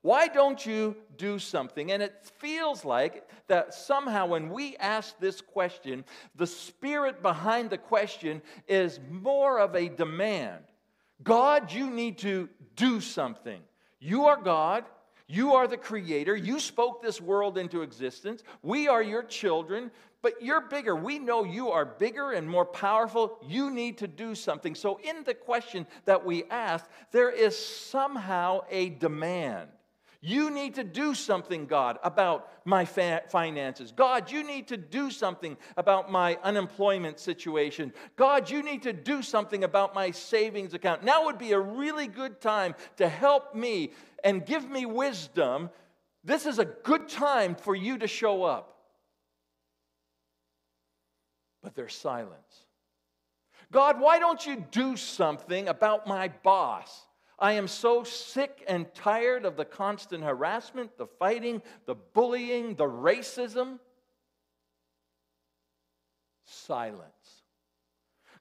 Why 0.06 0.28
don't 0.28 0.64
you 0.64 0.94
do 1.16 1.40
something? 1.40 1.90
And 1.90 2.00
it 2.00 2.14
feels 2.38 2.84
like 2.84 3.28
that 3.48 3.74
somehow 3.74 4.26
when 4.26 4.50
we 4.50 4.76
ask 4.76 5.18
this 5.18 5.40
question, 5.40 6.04
the 6.36 6.46
spirit 6.46 7.22
behind 7.22 7.70
the 7.70 7.78
question 7.78 8.40
is 8.68 9.00
more 9.10 9.58
of 9.58 9.74
a 9.74 9.88
demand. 9.88 10.62
God, 11.24 11.72
you 11.72 11.90
need 11.90 12.18
to 12.18 12.48
do 12.76 13.00
something. 13.00 13.60
You 13.98 14.26
are 14.26 14.40
God. 14.40 14.84
You 15.26 15.54
are 15.54 15.66
the 15.66 15.76
creator. 15.76 16.36
You 16.36 16.60
spoke 16.60 17.02
this 17.02 17.20
world 17.20 17.58
into 17.58 17.82
existence. 17.82 18.44
We 18.62 18.86
are 18.86 19.02
your 19.02 19.24
children, 19.24 19.90
but 20.22 20.40
you're 20.40 20.68
bigger. 20.68 20.94
We 20.94 21.18
know 21.18 21.42
you 21.42 21.70
are 21.72 21.84
bigger 21.84 22.30
and 22.30 22.48
more 22.48 22.64
powerful. 22.64 23.38
You 23.42 23.72
need 23.72 23.98
to 23.98 24.06
do 24.06 24.36
something. 24.36 24.76
So, 24.76 25.00
in 25.02 25.24
the 25.24 25.34
question 25.34 25.84
that 26.04 26.24
we 26.24 26.44
ask, 26.44 26.88
there 27.10 27.30
is 27.30 27.58
somehow 27.58 28.60
a 28.70 28.90
demand. 28.90 29.70
You 30.20 30.50
need 30.50 30.74
to 30.76 30.84
do 30.84 31.14
something, 31.14 31.66
God, 31.66 31.98
about 32.02 32.48
my 32.64 32.84
finances. 32.84 33.92
God, 33.92 34.30
you 34.30 34.42
need 34.44 34.68
to 34.68 34.76
do 34.76 35.10
something 35.10 35.56
about 35.76 36.10
my 36.10 36.38
unemployment 36.42 37.20
situation. 37.20 37.92
God, 38.16 38.50
you 38.50 38.62
need 38.62 38.82
to 38.82 38.92
do 38.92 39.22
something 39.22 39.62
about 39.62 39.94
my 39.94 40.10
savings 40.10 40.74
account. 40.74 41.04
Now 41.04 41.26
would 41.26 41.38
be 41.38 41.52
a 41.52 41.60
really 41.60 42.06
good 42.06 42.40
time 42.40 42.74
to 42.96 43.08
help 43.08 43.54
me 43.54 43.92
and 44.24 44.44
give 44.44 44.68
me 44.68 44.86
wisdom. 44.86 45.70
This 46.24 46.46
is 46.46 46.58
a 46.58 46.64
good 46.64 47.08
time 47.08 47.54
for 47.54 47.74
you 47.74 47.98
to 47.98 48.06
show 48.06 48.42
up. 48.42 48.72
But 51.62 51.74
there's 51.74 51.94
silence. 51.94 52.64
God, 53.72 54.00
why 54.00 54.18
don't 54.18 54.44
you 54.46 54.64
do 54.70 54.96
something 54.96 55.68
about 55.68 56.06
my 56.06 56.28
boss? 56.28 57.06
I 57.38 57.52
am 57.52 57.68
so 57.68 58.02
sick 58.02 58.64
and 58.66 58.92
tired 58.94 59.44
of 59.44 59.56
the 59.56 59.64
constant 59.64 60.24
harassment, 60.24 60.96
the 60.96 61.06
fighting, 61.06 61.62
the 61.84 61.94
bullying, 61.94 62.76
the 62.76 62.84
racism. 62.84 63.78
Silence. 66.46 67.42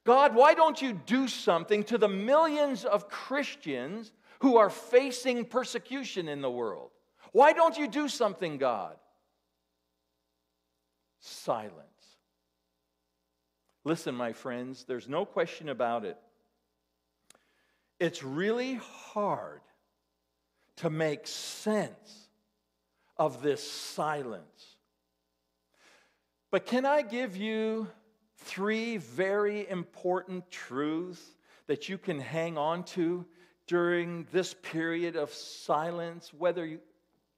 God, 0.05 0.35
why 0.35 0.53
don't 0.53 0.81
you 0.81 0.93
do 0.93 1.27
something 1.27 1.83
to 1.85 1.97
the 1.97 2.07
millions 2.07 2.85
of 2.85 3.09
Christians 3.09 4.13
who 4.39 4.57
are 4.57 4.69
facing 4.69 5.45
persecution 5.45 6.29
in 6.29 6.41
the 6.41 6.51
world? 6.51 6.91
Why 7.31 7.51
don't 7.51 7.77
you 7.77 7.87
do 7.87 8.07
something, 8.07 8.57
God? 8.57 8.95
Silence. 11.19 11.73
Listen, 13.83 14.15
my 14.15 14.31
friends, 14.31 14.85
there's 14.87 15.09
no 15.09 15.25
question 15.25 15.69
about 15.69 16.05
it. 16.05 16.17
It's 17.99 18.23
really 18.23 18.75
hard 18.75 19.61
to 20.77 20.89
make 20.89 21.27
sense 21.27 22.27
of 23.17 23.41
this 23.41 23.63
silence. 23.69 24.75
But 26.51 26.65
can 26.65 26.85
I 26.85 27.01
give 27.01 27.37
you 27.37 27.87
three 28.37 28.97
very 28.97 29.67
important 29.69 30.49
truths 30.51 31.21
that 31.67 31.89
you 31.89 31.97
can 31.97 32.19
hang 32.19 32.57
on 32.57 32.83
to 32.83 33.25
during 33.67 34.27
this 34.31 34.53
period 34.53 35.15
of 35.15 35.33
silence, 35.33 36.33
whether 36.33 36.79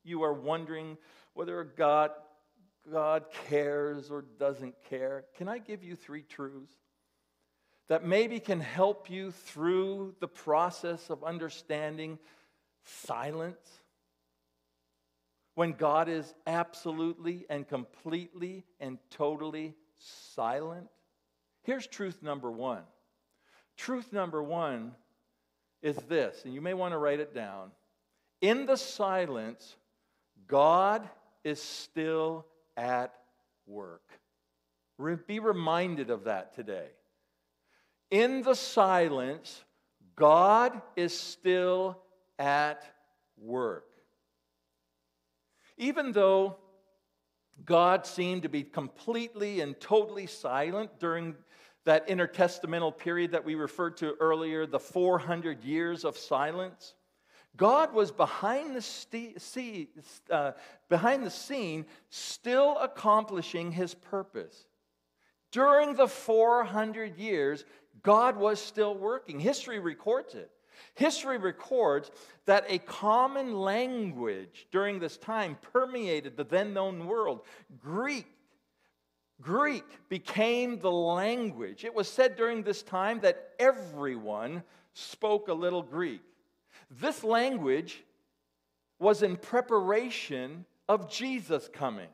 you, 0.04 0.24
are 0.24 0.34
wondering 0.34 0.98
whether 1.34 1.64
God, 1.64 2.12
God 2.92 3.26
cares 3.48 4.10
or 4.10 4.26
doesn't 4.40 4.76
care? 4.90 5.26
Can 5.36 5.48
I 5.48 5.60
give 5.60 5.84
you 5.84 5.96
three 5.96 6.24
truths? 6.24 6.74
That 7.88 8.06
maybe 8.06 8.40
can 8.40 8.60
help 8.60 9.10
you 9.10 9.32
through 9.32 10.16
the 10.20 10.28
process 10.28 11.10
of 11.10 11.24
understanding 11.24 12.20
silence 12.84 13.66
when 15.56 15.72
God 15.72 16.10
is 16.10 16.34
absolutely 16.46 17.46
and 17.50 17.68
completely 17.68 18.66
and 18.80 18.98
totally 19.10 19.74
silent? 20.00 20.88
Here's 21.64 21.88
truth 21.88 22.22
number 22.22 22.52
one. 22.52 22.84
Truth 23.78 24.12
number 24.12 24.42
one 24.42 24.94
is 25.82 25.96
this, 26.10 26.44
and 26.46 26.54
you 26.54 26.62
may 26.62 26.74
want 26.74 26.94
to 26.94 26.98
write 26.98 27.20
it 27.20 27.34
down. 27.34 27.72
In 28.42 28.66
the 28.66 28.76
silence, 28.76 29.76
God 30.48 31.08
is 31.44 31.62
still 31.62 32.46
at 32.76 33.14
work. 33.66 34.02
Be 35.28 35.40
reminded 35.40 36.10
of 36.10 36.26
that 36.26 36.54
today. 36.56 36.88
In 38.10 38.42
the 38.42 38.56
silence, 38.56 39.64
God 40.16 40.82
is 40.96 41.18
still 41.18 42.00
at 42.40 42.84
work. 43.38 43.86
Even 45.78 46.12
though 46.12 46.58
God 47.66 48.06
seemed 48.06 48.44
to 48.44 48.50
be 48.50 48.64
completely 48.64 49.62
and 49.62 49.80
totally 49.80 50.28
silent 50.28 51.00
during 51.00 51.36
that 51.86 52.08
intertestamental 52.08 52.98
period 52.98 53.32
that 53.32 53.46
we 53.46 53.56
referred 53.56 53.98
to 53.98 54.16
earlier, 54.20 54.66
the 54.66 54.80
400 54.80 55.64
years 55.64 56.04
of 56.04 56.18
silence. 56.18 56.96
God 57.56 57.94
was 57.94 58.12
behind 58.12 58.76
the, 58.76 58.82
st- 58.82 59.90
uh, 60.30 60.52
behind 60.90 61.26
the 61.26 61.32
scene, 61.32 61.86
still 62.10 62.78
accomplishing 62.78 63.72
his 63.72 63.96
purpose. 63.96 64.68
During 65.52 65.96
the 65.96 66.08
400 66.08 67.18
years, 67.18 67.64
God 68.04 68.38
was 68.38 68.62
still 68.62 68.96
working. 68.96 69.40
History 69.40 69.80
records 69.80 70.36
it. 70.36 70.52
History 70.94 71.38
records 71.38 72.12
that 72.46 72.66
a 72.68 72.80
common 72.80 73.54
language 73.54 74.68
during 74.72 75.00
this 75.00 75.18
time 75.18 75.58
permeated 75.74 76.38
the 76.38 76.44
then 76.44 76.74
known 76.74 77.06
world. 77.08 77.42
Greek. 77.80 78.28
Greek 79.40 79.86
became 80.10 80.80
the 80.80 80.92
language. 80.92 81.86
It 81.86 81.94
was 81.94 82.08
said 82.08 82.36
during 82.36 82.64
this 82.64 82.82
time 82.82 83.20
that 83.20 83.52
everyone 83.60 84.64
spoke 84.94 85.48
a 85.48 85.54
little 85.54 85.84
Greek. 85.84 86.22
This 86.90 87.24
language 87.24 88.04
was 89.00 89.22
in 89.22 89.36
preparation 89.36 90.66
of 90.90 91.12
Jesus 91.12 91.70
coming. 91.72 92.08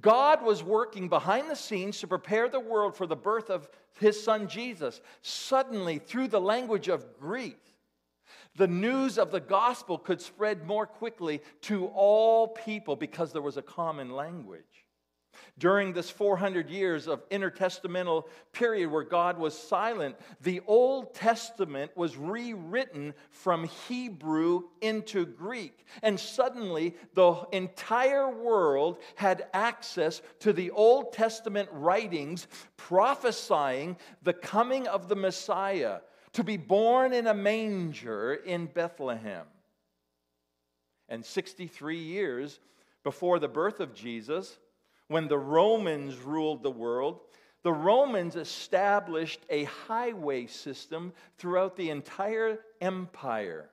God 0.00 0.42
was 0.42 0.62
working 0.62 1.08
behind 1.08 1.50
the 1.50 1.56
scenes 1.56 2.00
to 2.00 2.06
prepare 2.06 2.48
the 2.48 2.60
world 2.60 2.96
for 2.96 3.06
the 3.06 3.16
birth 3.16 3.50
of 3.50 3.68
his 3.98 4.22
son 4.22 4.48
Jesus. 4.48 5.00
Suddenly, 5.22 5.98
through 5.98 6.28
the 6.28 6.40
language 6.40 6.88
of 6.88 7.18
Greek, 7.18 7.58
the 8.56 8.66
news 8.66 9.18
of 9.18 9.30
the 9.30 9.40
gospel 9.40 9.98
could 9.98 10.20
spread 10.20 10.66
more 10.66 10.86
quickly 10.86 11.42
to 11.62 11.86
all 11.88 12.48
people 12.48 12.96
because 12.96 13.32
there 13.32 13.42
was 13.42 13.56
a 13.56 13.62
common 13.62 14.10
language. 14.10 14.85
During 15.58 15.92
this 15.92 16.10
400 16.10 16.70
years 16.70 17.06
of 17.06 17.28
intertestamental 17.30 18.24
period 18.52 18.90
where 18.90 19.02
God 19.02 19.38
was 19.38 19.56
silent, 19.56 20.16
the 20.40 20.60
Old 20.66 21.14
Testament 21.14 21.96
was 21.96 22.16
rewritten 22.16 23.14
from 23.30 23.64
Hebrew 23.88 24.64
into 24.80 25.26
Greek. 25.26 25.84
And 26.02 26.18
suddenly, 26.18 26.94
the 27.14 27.46
entire 27.52 28.30
world 28.30 28.98
had 29.14 29.46
access 29.52 30.22
to 30.40 30.52
the 30.52 30.70
Old 30.70 31.12
Testament 31.12 31.68
writings 31.72 32.46
prophesying 32.76 33.96
the 34.22 34.32
coming 34.32 34.86
of 34.86 35.08
the 35.08 35.16
Messiah 35.16 36.00
to 36.32 36.44
be 36.44 36.58
born 36.58 37.12
in 37.14 37.26
a 37.26 37.34
manger 37.34 38.34
in 38.34 38.66
Bethlehem. 38.66 39.46
And 41.08 41.24
63 41.24 41.98
years 41.98 42.60
before 43.04 43.38
the 43.38 43.48
birth 43.48 43.80
of 43.80 43.94
Jesus, 43.94 44.58
when 45.08 45.28
the 45.28 45.38
Romans 45.38 46.18
ruled 46.18 46.62
the 46.62 46.70
world, 46.70 47.20
the 47.62 47.72
Romans 47.72 48.36
established 48.36 49.40
a 49.50 49.64
highway 49.64 50.46
system 50.46 51.12
throughout 51.38 51.76
the 51.76 51.90
entire 51.90 52.60
empire. 52.80 53.70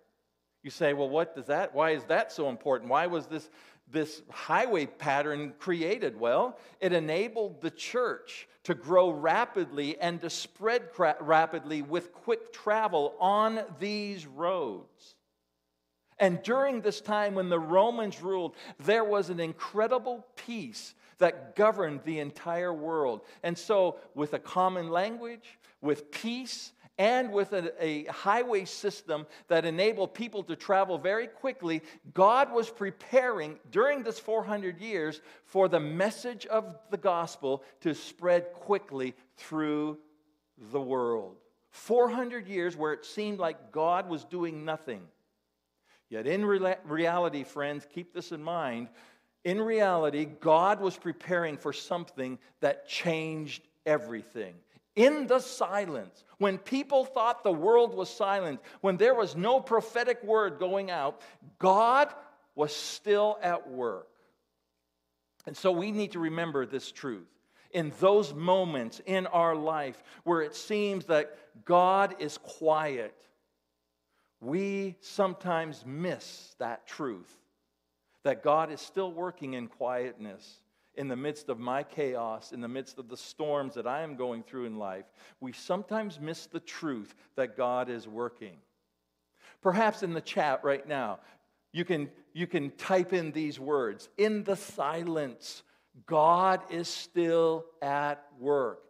You 0.64 0.72
say, 0.72 0.94
well, 0.94 1.10
what 1.10 1.36
does 1.36 1.48
that, 1.48 1.76
why 1.76 1.92
is 1.92 2.04
that 2.06 2.32
so 2.32 2.50
important? 2.50 2.90
Why 2.90 3.08
was 3.08 3.28
this, 3.28 3.50
this 3.92 4.22
highway 4.32 4.86
pattern 4.86 5.54
created? 5.60 6.20
Well, 6.20 6.58
it 6.80 6.94
enabled 6.94 7.62
the 7.62 7.72
church 7.72 8.48
to 8.64 8.74
grow 8.74 9.10
rapidly 9.10 10.00
and 10.00 10.22
to 10.22 10.30
spread 10.30 10.84
rapidly 10.98 11.82
with 11.82 12.14
quick 12.14 12.54
travel 12.54 13.14
on 13.20 13.62
these 13.80 14.26
roads. 14.26 15.16
And 16.18 16.42
during 16.44 16.80
this 16.82 17.02
time 17.02 17.36
when 17.36 17.50
the 17.50 17.60
Romans 17.60 18.22
ruled, 18.22 18.56
there 18.80 19.04
was 19.04 19.30
an 19.30 19.40
incredible 19.40 20.26
peace 20.38 20.96
that 21.18 21.56
governed 21.56 22.02
the 22.04 22.20
entire 22.20 22.74
world. 22.74 23.22
And 23.44 23.58
so, 23.58 24.00
with 24.16 24.34
a 24.34 24.40
common 24.40 24.90
language, 24.90 25.60
with 25.82 26.12
peace, 26.12 26.72
and 26.98 27.32
with 27.32 27.54
a, 27.54 27.84
a, 27.84 28.06
highway 28.06 28.66
system 28.66 29.26
that 29.48 29.66
enabled 29.66 30.14
people 30.14 30.44
to 30.44 30.56
travel 30.56 30.98
very 30.98 31.26
quickly, 31.26 31.82
God 32.14 32.52
was 32.52 32.70
preparing 32.70 33.58
during 33.72 34.04
this 34.04 34.20
400 34.20 34.80
years 34.80 35.22
for 35.46 35.68
the 35.68 35.80
message 35.80 36.46
of 36.46 36.76
the 36.92 36.98
gospel 36.98 37.64
to 37.82 37.96
spread 37.96 38.54
quickly 38.54 39.16
through 39.38 39.98
the 40.72 40.82
world. 40.82 41.38
400 41.72 42.48
years 42.48 42.78
where 42.78 42.94
it 42.94 43.06
seemed 43.06 43.40
like 43.40 43.72
God 43.72 44.08
was 44.08 44.24
doing 44.26 44.64
nothing. 44.64 45.02
Yet, 46.10 46.28
in 46.28 46.46
re- 46.46 46.76
reality, 46.86 47.44
friends, 47.44 47.88
keep 47.92 48.14
this 48.14 48.32
in 48.32 48.44
mind 48.44 48.90
in 49.44 49.62
reality, 49.62 50.26
God 50.26 50.80
was 50.80 50.98
preparing 50.98 51.58
for 51.58 51.74
something 51.74 52.40
that 52.62 52.88
changed 52.88 53.68
everything. 53.86 54.56
In 54.96 55.28
the 55.28 55.40
silence, 55.40 56.24
when 56.38 56.58
people 56.58 57.04
thought 57.04 57.44
the 57.44 57.52
world 57.52 57.96
was 57.96 58.10
silent, 58.10 58.62
when 58.82 58.98
there 58.98 59.16
was 59.16 59.36
no 59.36 59.60
prophetic 59.60 60.24
word 60.24 60.60
going 60.60 60.92
out, 60.92 61.22
God 61.60 62.14
was 62.56 62.74
still 62.74 63.38
at 63.42 63.70
work. 63.70 64.08
And 65.46 65.58
so 65.58 65.72
we 65.72 65.92
need 65.92 66.12
to 66.14 66.20
remember 66.20 66.66
this 66.66 66.92
truth. 66.92 67.28
In 67.72 67.92
those 68.00 68.34
moments 68.34 69.02
in 69.06 69.26
our 69.28 69.56
life 69.56 70.02
where 70.24 70.42
it 70.42 70.56
seems 70.56 71.06
that 71.06 71.36
God 71.66 72.16
is 72.20 72.38
quiet, 72.38 73.16
we 74.40 74.96
sometimes 75.02 75.84
miss 75.86 76.56
that 76.60 76.86
truth 76.86 77.43
that 78.24 78.44
God 78.44 78.72
is 78.72 78.82
still 78.82 79.12
working 79.12 79.54
in 79.54 79.68
quietness 79.68 80.60
in 80.96 81.08
the 81.08 81.16
midst 81.16 81.50
of 81.50 81.60
my 81.60 81.84
chaos, 81.84 82.52
in 82.52 82.62
the 82.62 82.68
midst 82.68 83.00
of 83.00 83.10
the 83.10 83.18
storms 83.18 83.74
that 83.74 83.88
I 83.88 84.02
am 84.02 84.16
going 84.16 84.44
through 84.44 84.66
in 84.66 84.78
life, 84.78 85.06
we 85.40 85.52
sometimes 85.52 86.20
miss 86.20 86.46
the 86.46 86.60
truth 86.60 87.16
that 87.36 87.58
God 87.58 87.90
is 87.90 88.08
working. 88.08 88.58
Perhaps 89.62 90.04
in 90.04 90.14
the 90.14 90.22
chat 90.22 90.64
right 90.64 90.88
now, 90.88 91.20
you 91.72 91.84
can, 91.84 92.10
you 92.34 92.46
can 92.46 92.70
type 92.72 93.14
in 93.14 93.32
these 93.32 93.60
words 93.60 94.10
In 94.18 94.44
the 94.44 94.56
silence, 94.56 95.64
God 96.06 96.62
is 96.70 96.88
still 96.88 97.66
at 97.82 98.24
work. 98.40 98.82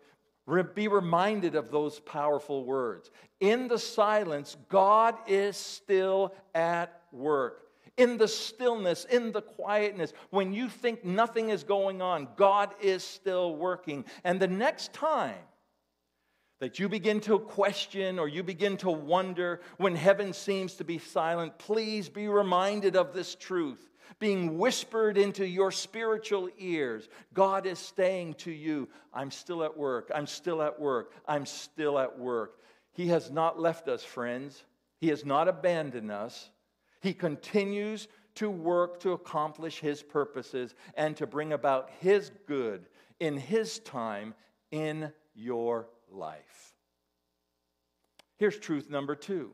Be 0.75 0.89
reminded 0.89 1.55
of 1.55 1.71
those 1.71 2.01
powerful 2.01 2.65
words. 2.65 3.11
In 3.39 3.69
the 3.69 3.79
silence, 3.79 4.57
God 4.67 5.15
is 5.25 5.55
still 5.55 6.33
at 6.53 7.01
work 7.13 7.62
in 7.97 8.17
the 8.17 8.27
stillness, 8.27 9.05
in 9.05 9.31
the 9.31 9.41
quietness, 9.41 10.13
when 10.29 10.53
you 10.53 10.67
think 10.67 11.05
nothing 11.05 11.49
is 11.49 11.63
going 11.63 12.01
on, 12.01 12.27
God 12.35 12.73
is 12.81 13.03
still 13.03 13.55
working. 13.55 14.05
And 14.23 14.39
the 14.39 14.47
next 14.47 14.93
time 14.93 15.35
that 16.59 16.79
you 16.79 16.87
begin 16.89 17.19
to 17.21 17.39
question 17.39 18.19
or 18.19 18.27
you 18.27 18.41
begin 18.41 18.77
to 18.77 18.89
wonder 18.89 19.61
when 19.77 19.95
heaven 19.95 20.33
seems 20.33 20.75
to 20.75 20.83
be 20.83 20.97
silent, 20.97 21.57
please 21.59 22.09
be 22.09 22.27
reminded 22.27 22.95
of 22.95 23.13
this 23.13 23.35
truth 23.35 23.89
being 24.19 24.57
whispered 24.57 25.17
into 25.17 25.45
your 25.45 25.71
spiritual 25.71 26.49
ears. 26.57 27.09
God 27.33 27.65
is 27.65 27.79
saying 27.79 28.35
to 28.35 28.51
you, 28.51 28.87
I'm 29.13 29.31
still 29.31 29.63
at 29.63 29.75
work, 29.75 30.11
I'm 30.13 30.27
still 30.27 30.61
at 30.61 30.79
work, 30.79 31.13
I'm 31.27 31.45
still 31.45 31.99
at 31.99 32.17
work. 32.17 32.59
He 32.93 33.07
has 33.07 33.31
not 33.31 33.59
left 33.59 33.87
us, 33.87 34.03
friends. 34.03 34.63
He 35.01 35.09
has 35.09 35.25
not 35.25 35.47
abandoned 35.47 36.11
us. 36.11 36.49
He 37.03 37.13
continues 37.13 38.07
to 38.35 38.49
work 38.49 39.01
to 39.01 39.11
accomplish 39.11 39.81
his 39.81 40.01
purposes 40.01 40.73
and 40.95 41.17
to 41.17 41.27
bring 41.27 41.51
about 41.51 41.89
his 41.99 42.31
good 42.47 42.85
in 43.19 43.35
his 43.35 43.79
time 43.79 44.33
in 44.71 45.11
your 45.35 45.89
life. 46.09 46.73
Here's 48.37 48.57
truth 48.57 48.89
number 48.89 49.15
two 49.15 49.51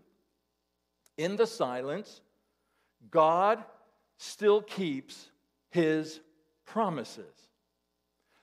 in 1.17 1.37
the 1.37 1.47
silence, 1.47 2.21
God 3.09 3.63
still 4.17 4.61
keeps 4.61 5.31
his 5.71 6.19
promises. 6.67 7.33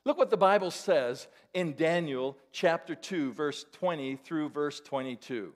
Look 0.05 0.19
what 0.19 0.31
the 0.31 0.37
Bible 0.37 0.73
says 0.73 1.29
in 1.55 1.77
Daniel 1.77 2.37
chapter 2.51 2.97
2, 2.97 3.35
verse 3.35 3.66
20 3.73 4.16
through 4.16 4.49
verse 4.49 4.81
22. 4.81 5.53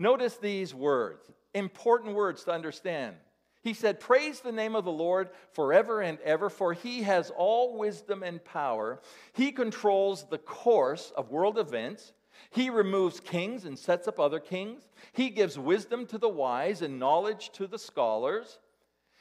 Notice 0.00 0.38
these 0.38 0.74
words 0.74 1.30
important 1.54 2.14
words 2.14 2.44
to 2.44 2.52
understand. 2.52 3.16
He 3.62 3.74
said, 3.74 4.00
Praise 4.00 4.40
the 4.40 4.52
name 4.52 4.74
of 4.74 4.84
the 4.84 4.92
Lord 4.92 5.30
forever 5.52 6.00
and 6.00 6.18
ever, 6.20 6.48
for 6.48 6.72
he 6.72 7.02
has 7.02 7.30
all 7.36 7.76
wisdom 7.76 8.22
and 8.22 8.42
power. 8.42 9.00
He 9.32 9.52
controls 9.52 10.24
the 10.24 10.38
course 10.38 11.12
of 11.16 11.30
world 11.30 11.58
events. 11.58 12.12
He 12.50 12.70
removes 12.70 13.20
kings 13.20 13.66
and 13.66 13.78
sets 13.78 14.08
up 14.08 14.18
other 14.18 14.40
kings. 14.40 14.88
He 15.12 15.28
gives 15.28 15.58
wisdom 15.58 16.06
to 16.06 16.18
the 16.18 16.28
wise 16.28 16.80
and 16.80 16.98
knowledge 16.98 17.50
to 17.52 17.66
the 17.66 17.78
scholars. 17.78 18.58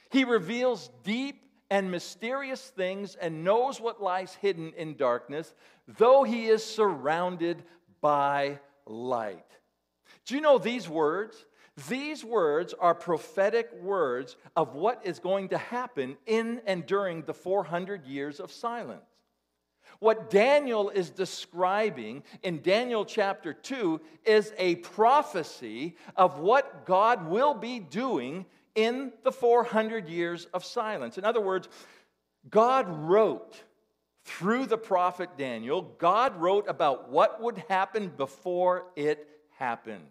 He 0.09 0.23
reveals 0.23 0.89
deep 1.03 1.43
and 1.69 1.91
mysterious 1.91 2.61
things 2.69 3.15
and 3.15 3.43
knows 3.43 3.79
what 3.81 4.01
lies 4.01 4.35
hidden 4.35 4.73
in 4.77 4.95
darkness, 4.95 5.53
though 5.87 6.23
he 6.23 6.47
is 6.47 6.63
surrounded 6.63 7.63
by 8.01 8.59
light. 8.85 9.45
Do 10.25 10.35
you 10.35 10.41
know 10.41 10.57
these 10.57 10.87
words? 10.87 11.45
These 11.87 12.25
words 12.25 12.73
are 12.73 12.95
prophetic 12.95 13.71
words 13.81 14.35
of 14.55 14.73
what 14.73 15.01
is 15.05 15.19
going 15.19 15.49
to 15.49 15.57
happen 15.57 16.17
in 16.25 16.61
and 16.65 16.85
during 16.85 17.21
the 17.21 17.33
400 17.33 18.05
years 18.05 18.39
of 18.39 18.51
silence. 18.51 19.03
What 19.99 20.29
Daniel 20.29 20.89
is 20.89 21.09
describing 21.09 22.23
in 22.41 22.61
Daniel 22.61 23.05
chapter 23.05 23.53
2 23.53 23.99
is 24.25 24.53
a 24.57 24.75
prophecy 24.75 25.97
of 26.15 26.39
what 26.39 26.85
God 26.85 27.27
will 27.27 27.53
be 27.53 27.79
doing 27.79 28.45
in 28.75 29.11
the 29.23 29.31
400 29.31 30.07
years 30.07 30.45
of 30.53 30.63
silence. 30.63 31.17
In 31.17 31.25
other 31.25 31.41
words, 31.41 31.67
God 32.49 32.87
wrote 32.89 33.61
through 34.23 34.67
the 34.67 34.77
prophet 34.77 35.31
Daniel, 35.37 35.81
God 35.81 36.39
wrote 36.39 36.69
about 36.69 37.09
what 37.09 37.41
would 37.41 37.57
happen 37.67 38.09
before 38.15 38.85
it 38.95 39.27
happened. 39.57 40.05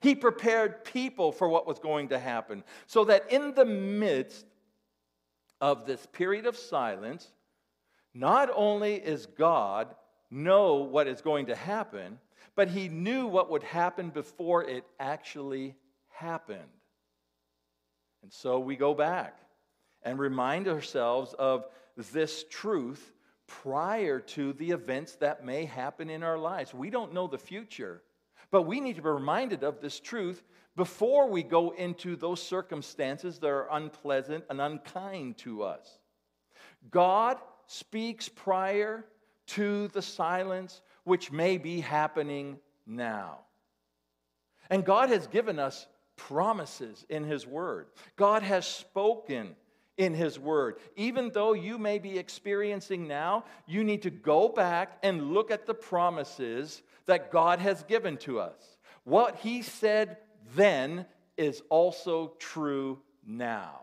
He 0.00 0.14
prepared 0.14 0.84
people 0.84 1.32
for 1.32 1.48
what 1.48 1.66
was 1.66 1.78
going 1.78 2.08
to 2.08 2.18
happen 2.18 2.64
so 2.86 3.04
that 3.04 3.32
in 3.32 3.54
the 3.54 3.64
midst 3.64 4.46
of 5.60 5.86
this 5.86 6.06
period 6.06 6.46
of 6.46 6.56
silence, 6.56 7.28
not 8.14 8.50
only 8.54 8.94
is 8.94 9.26
God 9.26 9.94
know 10.30 10.74
what 10.76 11.06
is 11.06 11.20
going 11.20 11.46
to 11.46 11.56
happen, 11.56 12.18
but 12.54 12.68
he 12.68 12.88
knew 12.88 13.26
what 13.26 13.50
would 13.50 13.62
happen 13.62 14.10
before 14.10 14.64
it 14.64 14.84
actually 14.98 15.74
happened. 16.08 16.60
And 18.22 18.32
so 18.32 18.58
we 18.58 18.76
go 18.76 18.94
back 18.94 19.38
and 20.02 20.18
remind 20.18 20.68
ourselves 20.68 21.34
of 21.34 21.66
this 22.12 22.44
truth 22.50 23.12
prior 23.46 24.20
to 24.20 24.52
the 24.54 24.70
events 24.70 25.16
that 25.16 25.44
may 25.44 25.64
happen 25.64 26.10
in 26.10 26.22
our 26.22 26.38
lives. 26.38 26.74
We 26.74 26.90
don't 26.90 27.14
know 27.14 27.26
the 27.26 27.38
future, 27.38 28.02
but 28.50 28.62
we 28.62 28.80
need 28.80 28.96
to 28.96 29.02
be 29.02 29.08
reminded 29.08 29.62
of 29.62 29.80
this 29.80 30.00
truth 30.00 30.42
before 30.76 31.28
we 31.28 31.42
go 31.42 31.70
into 31.70 32.16
those 32.16 32.42
circumstances 32.42 33.38
that 33.38 33.48
are 33.48 33.68
unpleasant 33.72 34.44
and 34.48 34.60
unkind 34.60 35.36
to 35.38 35.62
us. 35.62 35.98
God 36.90 37.38
speaks 37.66 38.28
prior 38.28 39.04
to 39.48 39.88
the 39.88 40.02
silence 40.02 40.80
which 41.04 41.32
may 41.32 41.58
be 41.58 41.80
happening 41.80 42.58
now. 42.86 43.40
And 44.70 44.84
God 44.84 45.08
has 45.08 45.26
given 45.26 45.58
us 45.58 45.86
promises 46.16 47.04
in 47.08 47.24
His 47.24 47.46
Word. 47.46 47.86
God 48.16 48.42
has 48.42 48.66
spoken 48.66 49.56
in 49.98 50.14
His 50.14 50.38
Word. 50.38 50.76
Even 50.96 51.30
though 51.34 51.52
you 51.52 51.76
may 51.76 51.98
be 51.98 52.18
experiencing 52.18 53.06
now, 53.06 53.44
you 53.66 53.84
need 53.84 54.02
to 54.02 54.10
go 54.10 54.48
back 54.48 54.98
and 55.02 55.34
look 55.34 55.50
at 55.50 55.66
the 55.66 55.74
promises 55.74 56.82
that 57.06 57.30
God 57.30 57.58
has 57.58 57.82
given 57.82 58.16
to 58.18 58.40
us. 58.40 58.78
What 59.04 59.36
He 59.36 59.60
said 59.62 60.16
then 60.54 61.04
is 61.36 61.62
also 61.68 62.34
true 62.38 63.00
now. 63.26 63.80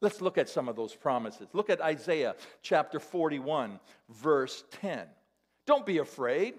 Let's 0.00 0.20
look 0.20 0.36
at 0.36 0.48
some 0.48 0.68
of 0.68 0.76
those 0.76 0.94
promises. 0.94 1.48
Look 1.52 1.70
at 1.70 1.80
Isaiah 1.80 2.34
chapter 2.60 2.98
41, 2.98 3.78
verse 4.10 4.64
10. 4.80 5.06
Don't 5.64 5.86
be 5.86 5.98
afraid, 5.98 6.54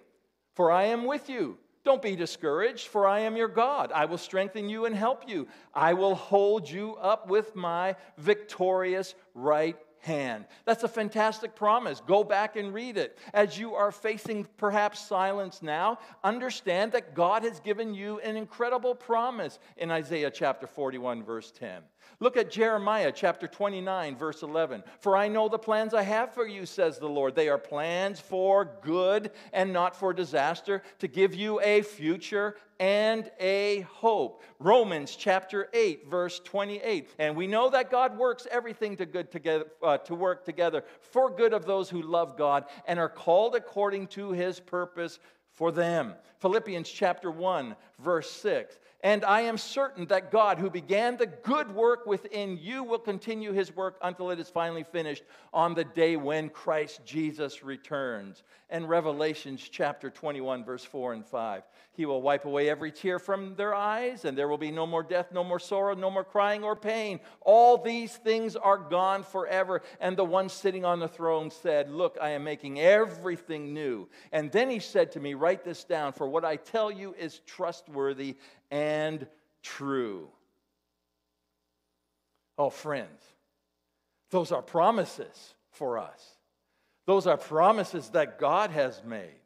for 0.55 0.71
I 0.71 0.85
am 0.85 1.05
with 1.05 1.29
you. 1.29 1.57
Don't 1.83 2.01
be 2.01 2.15
discouraged, 2.15 2.87
for 2.87 3.07
I 3.07 3.21
am 3.21 3.35
your 3.35 3.49
God. 3.49 3.91
I 3.91 4.05
will 4.05 4.17
strengthen 4.17 4.69
you 4.69 4.85
and 4.85 4.95
help 4.95 5.27
you. 5.27 5.47
I 5.73 5.93
will 5.93 6.15
hold 6.15 6.69
you 6.69 6.95
up 6.95 7.27
with 7.27 7.55
my 7.55 7.95
victorious 8.17 9.15
right 9.33 9.77
hand. 9.99 10.45
That's 10.65 10.83
a 10.83 10.87
fantastic 10.87 11.55
promise. 11.55 12.01
Go 12.05 12.23
back 12.23 12.55
and 12.55 12.73
read 12.73 12.97
it. 12.97 13.17
As 13.33 13.57
you 13.57 13.73
are 13.75 13.91
facing 13.91 14.45
perhaps 14.57 14.99
silence 14.99 15.61
now, 15.61 15.99
understand 16.23 16.93
that 16.93 17.15
God 17.15 17.43
has 17.43 17.59
given 17.59 17.93
you 17.93 18.19
an 18.19 18.37
incredible 18.37 18.95
promise 18.95 19.59
in 19.77 19.91
Isaiah 19.91 20.31
chapter 20.31 20.67
41, 20.67 21.23
verse 21.23 21.51
10. 21.51 21.81
Look 22.19 22.37
at 22.37 22.51
Jeremiah 22.51 23.11
chapter 23.13 23.47
29, 23.47 24.15
verse 24.15 24.43
11. 24.43 24.83
For 24.99 25.17
I 25.17 25.27
know 25.27 25.49
the 25.49 25.59
plans 25.59 25.93
I 25.93 26.03
have 26.03 26.33
for 26.33 26.47
you, 26.47 26.65
says 26.65 26.97
the 26.97 27.09
Lord. 27.09 27.35
They 27.35 27.49
are 27.49 27.57
plans 27.57 28.19
for 28.19 28.77
good 28.81 29.31
and 29.51 29.73
not 29.73 29.95
for 29.95 30.13
disaster, 30.13 30.83
to 30.99 31.07
give 31.07 31.35
you 31.35 31.59
a 31.61 31.81
future 31.81 32.55
and 32.79 33.29
a 33.39 33.81
hope. 33.81 34.41
Romans 34.59 35.15
chapter 35.15 35.69
8, 35.73 36.09
verse 36.09 36.39
28. 36.43 37.09
And 37.19 37.35
we 37.35 37.47
know 37.47 37.69
that 37.69 37.91
God 37.91 38.17
works 38.17 38.47
everything 38.49 38.95
to 38.97 39.05
good 39.05 39.31
together, 39.31 39.65
uh, 39.81 39.97
to 39.99 40.15
work 40.15 40.45
together 40.45 40.83
for 40.99 41.29
good 41.29 41.53
of 41.53 41.65
those 41.65 41.89
who 41.89 42.01
love 42.01 42.37
God 42.37 42.65
and 42.87 42.99
are 42.99 43.09
called 43.09 43.55
according 43.55 44.07
to 44.07 44.31
his 44.31 44.59
purpose 44.59 45.19
for 45.53 45.71
them. 45.71 46.13
Philippians 46.39 46.89
chapter 46.89 47.31
1, 47.31 47.75
verse 47.99 48.29
6. 48.31 48.77
And 49.03 49.25
I 49.25 49.41
am 49.41 49.57
certain 49.57 50.05
that 50.05 50.31
God, 50.31 50.57
who 50.57 50.69
began 50.69 51.17
the 51.17 51.25
good 51.25 51.75
work 51.75 52.05
within 52.05 52.57
you, 52.57 52.85
will 52.85 52.99
continue 52.99 53.51
his 53.51 53.75
work 53.75 53.97
until 54.01 54.31
it 54.31 54.39
is 54.39 54.47
finally 54.47 54.83
finished 54.83 55.23
on 55.53 55.75
the 55.75 55.83
day 55.83 56.15
when 56.15 56.47
Christ 56.47 57.01
Jesus 57.05 57.63
returns. 57.65 58.43
And 58.69 58.87
Revelations 58.87 59.67
chapter 59.69 60.09
21, 60.09 60.63
verse 60.63 60.85
4 60.85 61.13
and 61.13 61.25
5. 61.25 61.63
He 61.95 62.05
will 62.05 62.21
wipe 62.21 62.45
away 62.45 62.69
every 62.69 62.91
tear 62.91 63.19
from 63.19 63.55
their 63.55 63.75
eyes, 63.75 64.25
and 64.25 64.35
there 64.35 64.47
will 64.47 64.57
be 64.57 64.71
no 64.71 64.87
more 64.87 65.03
death, 65.03 65.31
no 65.31 65.43
more 65.43 65.59
sorrow, 65.59 65.93
no 65.93 66.09
more 66.09 66.23
crying 66.23 66.63
or 66.63 66.75
pain. 66.75 67.19
All 67.41 67.77
these 67.77 68.15
things 68.15 68.55
are 68.55 68.77
gone 68.77 69.21
forever. 69.21 69.83
And 69.99 70.17
the 70.17 70.25
one 70.25 70.49
sitting 70.49 70.85
on 70.85 70.99
the 70.99 71.07
throne 71.09 71.51
said, 71.51 71.91
Look, 71.91 72.17
I 72.19 72.29
am 72.29 72.45
making 72.45 72.79
everything 72.79 73.73
new. 73.73 74.07
And 74.31 74.51
then 74.51 74.71
he 74.71 74.79
said 74.79 75.11
to 75.11 75.19
me, 75.19 75.35
Write 75.35 75.63
this 75.63 75.83
down, 75.83 76.13
for 76.13 76.27
what 76.27 76.45
I 76.45 76.55
tell 76.55 76.89
you 76.89 77.13
is 77.19 77.41
trustworthy 77.45 78.37
and 78.73 79.27
true. 79.62 80.27
Oh, 82.57 82.71
friends, 82.71 83.21
those 84.31 84.51
are 84.51 84.63
promises 84.63 85.53
for 85.69 85.99
us. 85.99 86.38
Those 87.05 87.27
are 87.27 87.38
promises 87.38 88.09
that 88.09 88.39
God 88.39 88.71
has 88.71 89.03
made. 89.05 89.39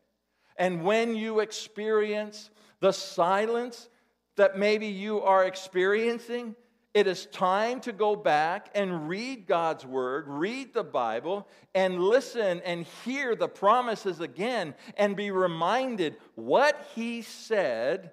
And 0.58 0.86
when 0.86 1.13
you 1.13 1.42
experience 1.42 2.50
the 2.80 2.94
silence 2.94 3.90
that 4.38 4.58
maybe 4.58 4.88
you 4.88 5.22
are 5.22 5.44
experiencing, 5.44 6.56
it 6.94 7.06
is 7.06 7.26
time 7.26 7.82
to 7.82 7.92
go 7.92 8.16
back 8.16 8.70
and 8.76 9.10
read 9.10 9.46
God's 9.46 9.86
word, 9.86 10.24
read 10.30 10.74
the 10.74 10.86
Bible, 10.86 11.50
and 11.76 12.02
listen 12.02 12.62
and 12.63 12.86
hear 13.04 13.36
the 13.36 13.50
promises 13.50 14.22
again 14.22 14.74
and 14.96 15.18
be 15.18 15.32
reminded 15.32 16.16
what 16.36 16.90
He 16.96 17.24
said 17.24 18.12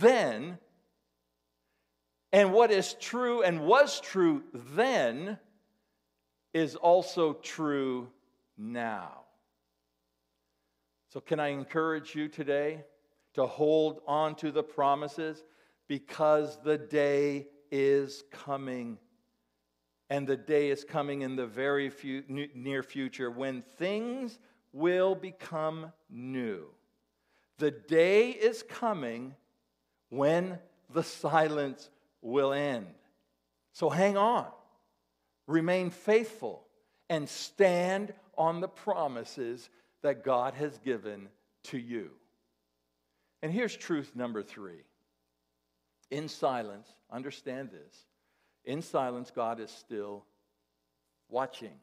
then 0.00 0.58
and 2.32 2.52
what 2.52 2.70
is 2.70 2.94
true 2.94 3.42
and 3.42 3.60
was 3.60 4.00
true 4.00 4.42
then 4.52 5.38
is 6.52 6.76
also 6.76 7.34
true 7.34 8.08
now. 8.56 9.22
So, 11.10 11.20
can 11.20 11.40
I 11.40 11.48
encourage 11.48 12.14
you 12.14 12.28
today 12.28 12.84
to 13.34 13.46
hold 13.46 14.00
on 14.06 14.34
to 14.34 14.50
the 14.50 14.62
promises 14.62 15.44
because 15.86 16.58
the 16.62 16.76
day 16.76 17.46
is 17.70 18.24
coming. 18.30 18.98
And 20.10 20.26
the 20.26 20.36
day 20.36 20.70
is 20.70 20.84
coming 20.84 21.22
in 21.22 21.36
the 21.36 21.46
very 21.46 21.90
few, 21.90 22.24
near 22.54 22.82
future 22.82 23.30
when 23.30 23.62
things 23.62 24.38
will 24.72 25.14
become 25.14 25.92
new. 26.10 26.66
The 27.58 27.70
day 27.70 28.30
is 28.30 28.62
coming 28.62 29.34
when 30.10 30.58
the 30.92 31.02
silence 31.02 31.90
will 32.22 32.52
end. 32.52 32.86
So 33.72 33.88
hang 33.90 34.16
on, 34.16 34.46
remain 35.46 35.90
faithful, 35.90 36.64
and 37.08 37.28
stand 37.28 38.12
on 38.36 38.60
the 38.60 38.68
promises 38.68 39.68
that 40.02 40.24
God 40.24 40.54
has 40.54 40.78
given 40.78 41.28
to 41.64 41.78
you. 41.78 42.10
And 43.42 43.52
here's 43.52 43.76
truth 43.76 44.12
number 44.14 44.42
three 44.42 44.82
in 46.10 46.28
silence, 46.28 46.88
understand 47.10 47.70
this, 47.70 48.06
in 48.64 48.82
silence, 48.82 49.30
God 49.34 49.60
is 49.60 49.70
still 49.70 50.24
watching. 51.28 51.74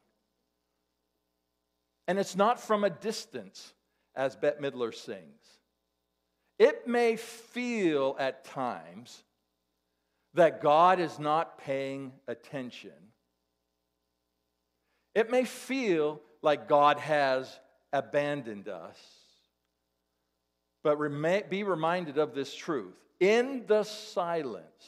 And 2.07 2.19
it's 2.19 2.35
not 2.35 2.59
from 2.59 2.83
a 2.83 2.89
distance, 2.89 3.73
as 4.15 4.35
Bette 4.35 4.61
Midler 4.61 4.93
sings. 4.93 5.59
It 6.57 6.87
may 6.87 7.15
feel 7.15 8.15
at 8.17 8.45
times 8.45 9.23
that 10.33 10.61
God 10.61 10.99
is 10.99 11.19
not 11.19 11.57
paying 11.57 12.13
attention. 12.27 12.91
It 15.13 15.31
may 15.31 15.45
feel 15.45 16.21
like 16.41 16.67
God 16.67 16.99
has 16.99 17.59
abandoned 17.91 18.67
us. 18.67 18.97
But 20.83 20.99
be 21.49 21.63
reminded 21.63 22.17
of 22.17 22.35
this 22.35 22.53
truth. 22.53 22.93
In 23.19 23.63
the 23.65 23.83
silence, 23.83 24.85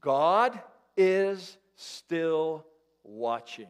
God 0.00 0.58
is 0.96 1.58
still 1.74 2.64
watching. 3.02 3.68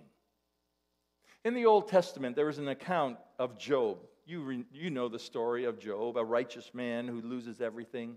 In 1.45 1.55
the 1.55 1.67
Old 1.67 1.89
Testament, 1.89 2.37
there 2.37 2.49
is 2.49 2.59
an 2.59 2.69
account 2.69 3.19
of 3.39 3.59
Job. 3.59 3.99
You, 4.27 4.41
re, 4.41 4.65
you 4.73 4.91
know 4.91 5.09
the 5.09 5.19
story 5.19 5.65
of 5.65 5.79
Job, 5.79 6.17
a 6.17 6.25
righteous 6.25 6.73
man 6.73 7.07
who 7.07 7.21
loses 7.21 7.61
everything, 7.61 8.17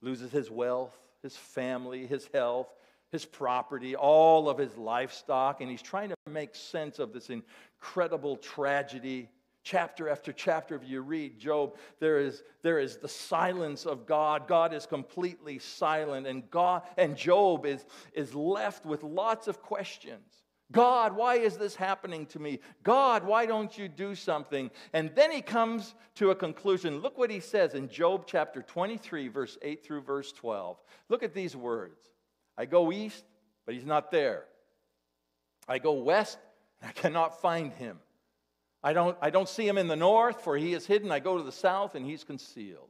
loses 0.00 0.30
his 0.30 0.50
wealth, 0.50 0.96
his 1.22 1.36
family, 1.36 2.06
his 2.06 2.28
health, 2.32 2.68
his 3.10 3.24
property, 3.24 3.96
all 3.96 4.48
of 4.48 4.58
his 4.58 4.76
livestock, 4.76 5.60
and 5.60 5.70
he's 5.70 5.82
trying 5.82 6.10
to 6.10 6.16
make 6.30 6.54
sense 6.54 6.98
of 6.98 7.12
this 7.12 7.30
incredible 7.30 8.36
tragedy. 8.36 9.30
Chapter 9.64 10.08
after 10.08 10.32
chapter 10.32 10.76
if 10.76 10.88
you 10.88 11.02
read 11.02 11.38
job 11.38 11.76
there 12.00 12.18
is 12.20 12.42
there 12.62 12.78
is 12.78 12.96
the 12.96 13.08
silence 13.08 13.84
of 13.84 14.06
god. 14.06 14.46
God 14.46 14.72
is 14.72 14.86
completely 14.86 15.58
silent 15.58 16.26
and 16.26 16.48
god 16.48 16.84
and 16.96 17.14
job 17.14 17.66
is 17.66 17.84
is 18.14 18.34
left 18.34 18.86
with 18.86 19.02
lots 19.02 19.46
of 19.46 19.60
questions 19.60 20.44
god 20.72 21.16
why 21.16 21.36
is 21.36 21.56
this 21.56 21.74
happening 21.74 22.26
to 22.26 22.38
me? 22.38 22.60
God 22.82 23.24
why 23.24 23.46
don't 23.46 23.76
you 23.76 23.88
do 23.88 24.14
something? 24.14 24.70
And 24.92 25.10
then 25.14 25.30
he 25.30 25.42
comes 25.42 25.94
to 26.16 26.30
a 26.30 26.34
conclusion. 26.34 27.00
Look 27.00 27.18
what 27.18 27.30
he 27.30 27.40
says 27.40 27.74
in 27.74 27.88
job 27.88 28.24
chapter 28.26 28.62
23 28.62 29.28
verse 29.28 29.58
8 29.62 29.84
through 29.84 30.02
verse 30.02 30.32
12 30.32 30.80
look 31.08 31.22
at 31.22 31.34
these 31.34 31.56
words. 31.56 32.00
I 32.56 32.66
go 32.66 32.92
east 32.92 33.24
but 33.66 33.74
he's 33.74 33.86
not 33.86 34.10
there. 34.10 34.44
I 35.68 35.78
go 35.78 35.92
west 35.92 36.38
and 36.80 36.88
i 36.88 36.92
cannot 36.92 37.40
find 37.40 37.72
him. 37.72 37.98
I 38.82 38.92
don't, 38.92 39.18
I 39.20 39.30
don't 39.30 39.48
see 39.48 39.66
him 39.66 39.78
in 39.78 39.88
the 39.88 39.96
north, 39.96 40.42
for 40.42 40.56
he 40.56 40.72
is 40.72 40.86
hidden. 40.86 41.10
I 41.10 41.20
go 41.20 41.36
to 41.36 41.42
the 41.42 41.52
south, 41.52 41.94
and 41.94 42.06
he's 42.06 42.24
concealed. 42.24 42.88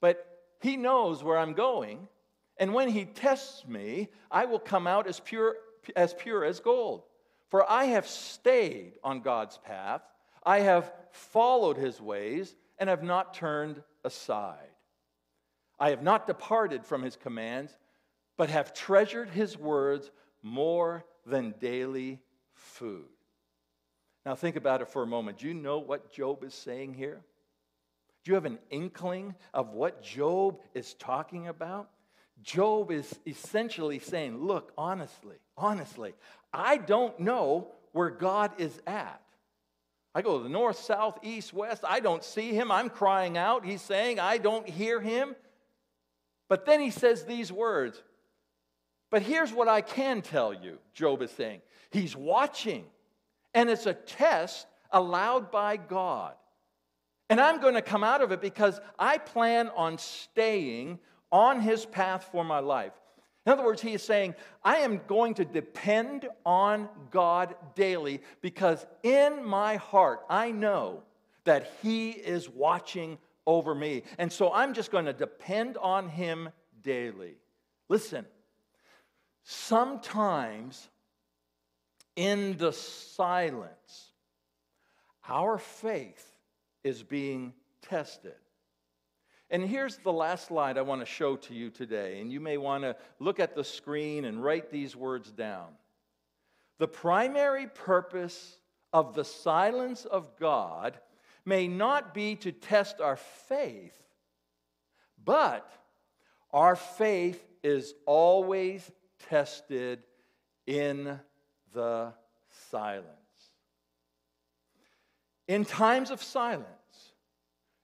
But 0.00 0.26
he 0.60 0.76
knows 0.76 1.24
where 1.24 1.38
I'm 1.38 1.54
going, 1.54 2.08
and 2.58 2.74
when 2.74 2.88
he 2.88 3.04
tests 3.04 3.66
me, 3.66 4.08
I 4.30 4.44
will 4.44 4.58
come 4.58 4.86
out 4.86 5.06
as 5.06 5.20
pure 5.20 5.56
as, 5.96 6.14
pure 6.14 6.44
as 6.44 6.60
gold. 6.60 7.02
For 7.48 7.68
I 7.70 7.86
have 7.86 8.06
stayed 8.06 8.94
on 9.02 9.20
God's 9.20 9.58
path, 9.58 10.02
I 10.44 10.60
have 10.60 10.92
followed 11.10 11.76
his 11.76 12.00
ways, 12.00 12.54
and 12.78 12.88
have 12.88 13.02
not 13.02 13.34
turned 13.34 13.82
aside. 14.04 14.70
I 15.80 15.90
have 15.90 16.02
not 16.02 16.26
departed 16.26 16.84
from 16.84 17.02
his 17.02 17.16
commands, 17.16 17.76
but 18.36 18.50
have 18.50 18.72
treasured 18.72 19.30
his 19.30 19.56
words 19.56 20.10
more 20.42 21.04
than 21.26 21.54
daily 21.60 22.20
food. 22.52 23.06
Now, 24.24 24.34
think 24.34 24.56
about 24.56 24.82
it 24.82 24.88
for 24.88 25.02
a 25.02 25.06
moment. 25.06 25.38
Do 25.38 25.48
you 25.48 25.54
know 25.54 25.78
what 25.78 26.12
Job 26.12 26.44
is 26.44 26.54
saying 26.54 26.94
here? 26.94 27.22
Do 28.24 28.30
you 28.30 28.34
have 28.34 28.44
an 28.44 28.58
inkling 28.70 29.34
of 29.54 29.70
what 29.70 30.02
Job 30.02 30.60
is 30.74 30.94
talking 30.94 31.48
about? 31.48 31.88
Job 32.42 32.90
is 32.90 33.18
essentially 33.26 33.98
saying, 33.98 34.38
Look, 34.38 34.72
honestly, 34.78 35.36
honestly, 35.56 36.14
I 36.52 36.76
don't 36.76 37.18
know 37.20 37.68
where 37.92 38.10
God 38.10 38.52
is 38.58 38.80
at. 38.86 39.20
I 40.14 40.22
go 40.22 40.38
to 40.38 40.42
the 40.42 40.48
north, 40.48 40.78
south, 40.78 41.18
east, 41.22 41.52
west. 41.52 41.84
I 41.86 42.00
don't 42.00 42.24
see 42.24 42.50
him. 42.50 42.72
I'm 42.72 42.88
crying 42.88 43.36
out. 43.36 43.64
He's 43.64 43.82
saying, 43.82 44.18
I 44.18 44.38
don't 44.38 44.68
hear 44.68 45.00
him. 45.00 45.36
But 46.48 46.64
then 46.64 46.80
he 46.80 46.90
says 46.90 47.24
these 47.24 47.52
words. 47.52 48.02
But 49.10 49.22
here's 49.22 49.52
what 49.52 49.68
I 49.68 49.80
can 49.80 50.22
tell 50.22 50.52
you, 50.52 50.78
Job 50.94 51.22
is 51.22 51.30
saying. 51.30 51.60
He's 51.90 52.16
watching, 52.16 52.84
and 53.54 53.70
it's 53.70 53.86
a 53.86 53.94
test 53.94 54.66
allowed 54.90 55.50
by 55.50 55.76
God. 55.76 56.34
And 57.30 57.40
I'm 57.40 57.60
going 57.60 57.74
to 57.74 57.82
come 57.82 58.04
out 58.04 58.22
of 58.22 58.32
it 58.32 58.40
because 58.40 58.80
I 58.98 59.18
plan 59.18 59.70
on 59.76 59.98
staying 59.98 60.98
on 61.30 61.60
his 61.60 61.86
path 61.86 62.28
for 62.30 62.44
my 62.44 62.58
life. 62.60 62.92
In 63.46 63.52
other 63.52 63.64
words, 63.64 63.80
he 63.80 63.94
is 63.94 64.02
saying, 64.02 64.34
I 64.62 64.78
am 64.78 65.00
going 65.06 65.34
to 65.34 65.44
depend 65.44 66.28
on 66.44 66.88
God 67.10 67.54
daily 67.74 68.20
because 68.42 68.84
in 69.02 69.44
my 69.44 69.76
heart 69.76 70.20
I 70.28 70.50
know 70.50 71.02
that 71.44 71.70
he 71.80 72.10
is 72.10 72.48
watching 72.48 73.16
over 73.46 73.74
me. 73.74 74.02
And 74.18 74.30
so 74.30 74.52
I'm 74.52 74.74
just 74.74 74.90
going 74.90 75.06
to 75.06 75.14
depend 75.14 75.78
on 75.78 76.10
him 76.10 76.50
daily. 76.82 77.36
Listen, 77.88 78.26
sometimes 79.44 80.88
in 82.16 82.58
the 82.58 82.72
silence, 82.72 84.12
our 85.26 85.56
faith 85.56 86.36
is 86.84 87.02
being 87.02 87.54
tested. 87.80 88.34
And 89.50 89.62
here's 89.62 89.96
the 89.98 90.12
last 90.12 90.48
slide 90.48 90.76
I 90.76 90.82
want 90.82 91.00
to 91.00 91.06
show 91.06 91.36
to 91.36 91.54
you 91.54 91.70
today. 91.70 92.20
And 92.20 92.30
you 92.30 92.40
may 92.40 92.58
want 92.58 92.84
to 92.84 92.96
look 93.18 93.40
at 93.40 93.54
the 93.54 93.64
screen 93.64 94.24
and 94.24 94.42
write 94.42 94.70
these 94.70 94.94
words 94.94 95.30
down. 95.32 95.68
The 96.78 96.88
primary 96.88 97.66
purpose 97.66 98.58
of 98.92 99.14
the 99.14 99.24
silence 99.24 100.04
of 100.04 100.38
God 100.38 100.98
may 101.44 101.66
not 101.66 102.12
be 102.12 102.36
to 102.36 102.52
test 102.52 103.00
our 103.00 103.16
faith, 103.16 103.96
but 105.24 105.70
our 106.52 106.76
faith 106.76 107.42
is 107.62 107.94
always 108.06 108.90
tested 109.30 110.02
in 110.66 111.18
the 111.72 112.12
silence. 112.70 113.06
In 115.48 115.64
times 115.64 116.10
of 116.10 116.22
silence, 116.22 116.66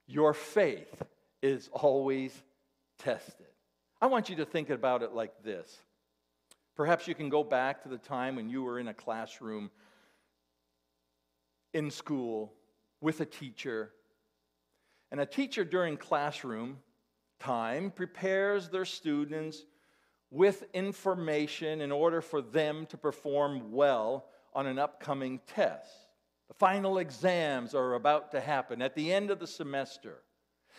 your 0.06 0.34
faith 0.34 1.02
is 1.44 1.68
always 1.74 2.32
tested. 2.98 3.46
I 4.00 4.06
want 4.06 4.30
you 4.30 4.36
to 4.36 4.46
think 4.46 4.70
about 4.70 5.02
it 5.02 5.12
like 5.12 5.44
this. 5.44 5.76
Perhaps 6.74 7.06
you 7.06 7.14
can 7.14 7.28
go 7.28 7.44
back 7.44 7.82
to 7.82 7.90
the 7.90 7.98
time 7.98 8.36
when 8.36 8.48
you 8.48 8.62
were 8.62 8.78
in 8.78 8.88
a 8.88 8.94
classroom 8.94 9.70
in 11.74 11.90
school 11.90 12.54
with 13.02 13.20
a 13.20 13.26
teacher. 13.26 13.90
And 15.12 15.20
a 15.20 15.26
teacher 15.26 15.66
during 15.66 15.98
classroom 15.98 16.78
time 17.38 17.90
prepares 17.90 18.70
their 18.70 18.86
students 18.86 19.66
with 20.30 20.64
information 20.72 21.82
in 21.82 21.92
order 21.92 22.22
for 22.22 22.40
them 22.40 22.86
to 22.86 22.96
perform 22.96 23.70
well 23.70 24.24
on 24.54 24.66
an 24.66 24.78
upcoming 24.78 25.40
test. 25.46 25.92
The 26.48 26.54
final 26.54 26.96
exams 26.96 27.74
are 27.74 27.92
about 27.94 28.30
to 28.30 28.40
happen 28.40 28.80
at 28.80 28.94
the 28.94 29.12
end 29.12 29.30
of 29.30 29.38
the 29.38 29.46
semester. 29.46 30.22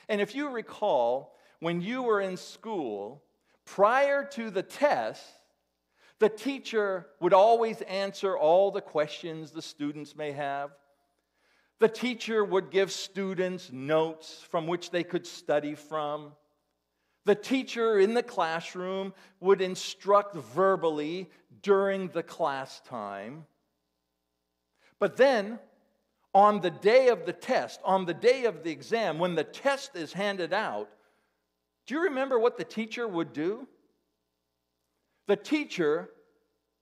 And 0.10 0.22
if 0.22 0.36
you 0.36 0.50
recall, 0.50 1.36
when 1.60 1.82
you 1.82 2.04
were 2.04 2.22
in 2.22 2.38
school, 2.38 3.24
prior 3.65 4.24
to 4.34 4.50
the 4.50 4.63
test, 4.63 5.24
the 6.20 6.30
teacher 6.30 7.08
would 7.20 7.34
always 7.34 7.82
answer 7.82 8.38
all 8.38 8.72
the 8.72 8.82
questions 8.82 9.52
the 9.52 9.62
students 9.62 10.15
may 10.15 10.32
have. 10.32 10.72
The 11.80 11.89
teacher 11.89 12.44
would 12.44 12.72
give 12.72 12.91
students 12.91 13.72
notes 13.72 14.46
from 14.50 14.65
which 14.65 14.91
they 14.91 15.04
could 15.04 15.28
study 15.28 15.76
from. 15.76 16.32
The 17.26 17.36
teacher 17.36 18.00
in 18.00 18.13
the 18.13 18.24
classroom 18.24 19.13
would 19.41 19.60
instruct 19.60 20.36
verbally 20.36 21.30
during 21.62 22.10
the 22.10 22.24
class 22.24 22.80
time. 22.82 23.46
But 25.00 25.18
then, 25.18 25.60
on 26.36 26.60
the 26.60 26.69
day 26.69 27.08
of 27.08 27.26
the 27.26 27.34
test, 27.34 27.80
on 27.86 28.06
the 28.06 28.13
day 28.13 28.43
of 28.43 28.62
the 28.62 28.69
exam, 28.69 29.17
when 29.17 29.36
the 29.36 29.43
test 29.43 29.95
is 29.95 30.12
handed 30.12 30.52
out, 30.52 30.89
do 31.88 31.95
you 31.95 32.04
remember 32.04 32.38
what 32.38 32.58
the 32.58 32.63
teacher 32.65 33.08
would 33.08 33.32
do? 33.32 33.65
The 35.28 35.38
teacher 35.38 36.10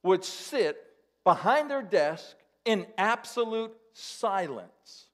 would 0.02 0.26
sit 0.26 0.78
behind 1.24 1.70
their 1.70 1.84
desk 1.84 2.36
in 2.66 2.88
absolute 2.98 3.72
silence 3.94 5.06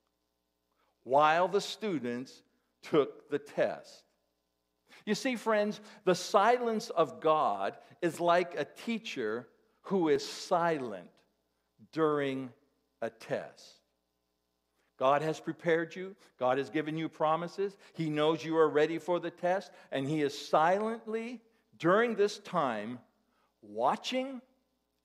while 1.04 1.50
the 1.50 1.62
students 1.62 2.42
took 2.82 3.30
the 3.30 3.40
test. 3.40 4.06
You 5.06 5.16
see, 5.16 5.36
friends, 5.36 5.82
the 6.06 6.16
silence 6.16 6.90
of 6.92 7.20
God 7.20 7.76
is 8.02 8.22
like 8.22 8.58
a 8.58 8.64
teacher 8.64 9.50
who 9.82 10.08
is 10.08 10.26
silent 10.26 11.10
during 11.92 12.52
a 13.02 13.10
test. 13.10 13.79
God 15.00 15.22
has 15.22 15.40
prepared 15.40 15.96
you. 15.96 16.16
God 16.38 16.58
has 16.58 16.70
given 16.70 16.98
you 16.98 17.08
promises. 17.08 17.76
He 17.94 18.10
knows 18.10 18.44
you 18.44 18.58
are 18.58 18.70
ready 18.70 19.00
for 19.00 19.20
the 19.20 19.32
test, 19.32 19.72
and 19.92 20.06
He 20.06 20.22
is 20.22 20.38
silently, 20.38 21.40
during 21.78 22.16
this 22.16 22.40
time, 22.40 23.00
watching 23.62 24.42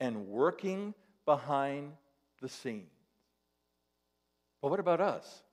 and 0.01 0.27
working 0.27 0.93
behind 1.25 1.93
the 2.41 2.49
scenes. 2.49 2.91
But 4.61 4.69
what 4.69 4.81
about 4.81 4.99
us? 4.99 5.43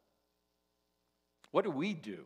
What 1.52 1.64
do 1.64 1.70
we 1.70 1.94
do? 1.94 2.24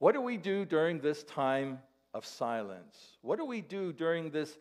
What 0.00 0.12
do 0.12 0.20
we 0.20 0.36
do 0.36 0.64
during 0.64 0.98
this 0.98 1.22
time 1.22 1.78
of 2.12 2.26
silence? 2.26 2.96
What 3.20 3.38
do 3.38 3.44
we 3.44 3.60
do 3.60 3.92
during 3.92 4.30
this 4.30 4.58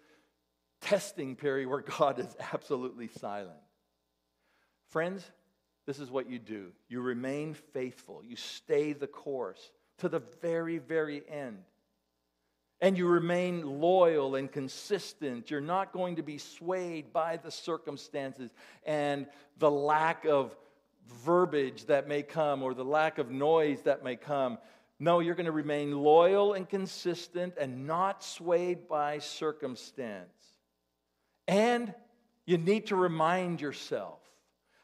testing 0.82 1.36
period 1.36 1.68
where 1.68 1.82
God 1.82 2.20
is 2.20 2.36
absolutely 2.54 3.08
silent? 3.08 3.58
Friends, 4.90 5.24
this 5.86 6.00
is 6.00 6.12
what 6.12 6.30
you 6.30 6.40
do 6.40 6.72
you 6.90 7.02
remain 7.02 7.54
faithful, 7.54 8.22
you 8.26 8.36
stay 8.36 8.94
the 8.94 9.08
course 9.08 9.72
to 10.00 10.10
the 10.10 10.22
very, 10.42 10.78
very 10.80 11.24
end. 11.30 11.60
And 12.84 12.98
you 12.98 13.08
remain 13.08 13.80
loyal 13.80 14.34
and 14.34 14.52
consistent. 14.52 15.52
You're 15.52 15.62
not 15.62 15.94
going 15.94 16.16
to 16.16 16.24
be 16.24 16.40
swayed 16.40 17.14
by 17.14 17.38
the 17.38 17.52
circumstances 17.52 18.50
and 18.84 19.28
the 19.60 19.70
lack 19.70 20.26
of 20.26 20.56
verbiage 21.24 21.86
that 21.86 22.08
may 22.08 22.24
come 22.24 22.64
or 22.64 22.74
the 22.74 22.84
lack 22.84 23.20
of 23.20 23.30
noise 23.30 23.84
that 23.84 24.04
may 24.04 24.16
come. 24.16 24.58
No, 24.98 25.20
you're 25.20 25.36
going 25.36 25.46
to 25.46 25.52
remain 25.52 25.96
loyal 25.96 26.54
and 26.54 26.68
consistent 26.68 27.54
and 27.60 27.86
not 27.86 28.24
swayed 28.24 28.88
by 28.88 29.20
circumstance. 29.20 30.34
And 31.48 31.94
you 32.48 32.58
need 32.58 32.88
to 32.88 32.96
remind 32.96 33.62
yourself 33.62 34.20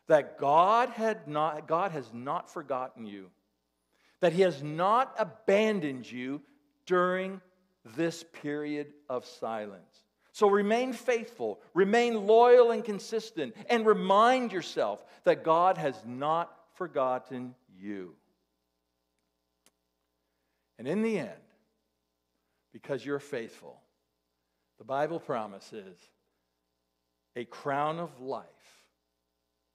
that 0.08 0.40
God, 0.40 0.90
had 0.90 1.28
not, 1.28 1.68
God 1.68 1.92
has 1.92 2.12
not 2.14 2.50
forgotten 2.52 3.06
you, 3.06 3.30
that 4.20 4.34
He 4.34 4.42
has 4.42 4.64
not 4.64 5.14
abandoned 5.18 6.10
you 6.10 6.42
during 6.86 7.42
this 7.96 8.24
period 8.42 8.94
of 9.10 9.26
silence. 9.26 10.04
So 10.32 10.50
remain 10.50 10.94
faithful, 10.94 11.60
remain 11.74 12.28
loyal 12.28 12.72
and 12.72 12.84
consistent, 12.84 13.56
and 13.70 13.86
remind 13.86 14.52
yourself 14.52 15.04
that 15.24 15.44
God 15.44 15.78
has 15.78 15.96
not 16.06 16.52
forgotten 16.76 17.56
you. 17.76 18.14
And 20.78 20.88
in 20.88 21.02
the 21.02 21.18
end, 21.18 21.32
because 22.72 23.04
you're 23.04 23.20
faithful, 23.20 23.82
the 24.78 24.84
Bible 24.84 25.20
promises 25.20 25.98
a 27.36 27.46
crown 27.46 28.00
of 28.00 28.20
life 28.22 28.46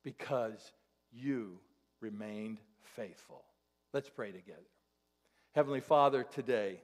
because 0.02 0.72
you 1.12 1.58
remained 2.00 2.58
faithful. 2.96 3.44
Let's 3.92 4.10
pray 4.10 4.32
together. 4.32 4.60
Heavenly 5.54 5.80
Father, 5.80 6.24
today, 6.24 6.80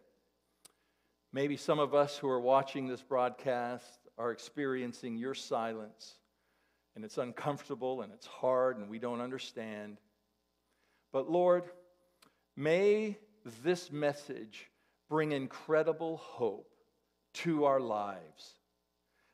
maybe 1.33 1.57
some 1.57 1.79
of 1.79 1.95
us 1.95 2.19
who 2.19 2.29
are 2.29 2.41
watching 2.41 2.87
this 2.87 3.03
broadcast 3.03 4.01
are 4.19 4.31
experiencing 4.31 5.17
your 5.17 5.35
silence. 5.35 6.15
and 6.99 7.05
it's 7.05 7.19
uncomfortable 7.19 8.03
and 8.03 8.13
it's 8.13 8.27
hard 8.27 8.77
and 8.77 8.89
we 8.89 8.99
don't 8.99 9.21
understand. 9.21 9.99
But 11.13 11.31
Lord, 11.31 11.63
may 12.57 13.17
this 13.63 13.93
message 13.93 14.69
bring 15.09 15.31
incredible 15.31 16.17
hope 16.17 16.75
to 17.35 17.67
our 17.67 17.79
lives. 17.79 18.55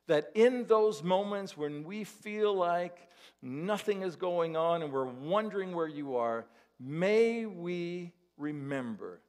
That 0.07 0.31
in 0.35 0.67
those 0.67 1.03
moments 1.03 1.57
when 1.57 1.85
we 1.85 2.05
feel 2.05 2.55
like 2.55 3.09
nothing 3.41 4.03
is 4.03 4.17
going 4.17 4.57
on 4.57 4.83
and 4.83 4.93
we're 4.93 5.05
wondering 5.05 5.75
where 5.75 5.89
you 5.89 6.17
are, 6.17 6.47
may 6.79 7.47
we 7.47 8.13
remember 8.37 9.21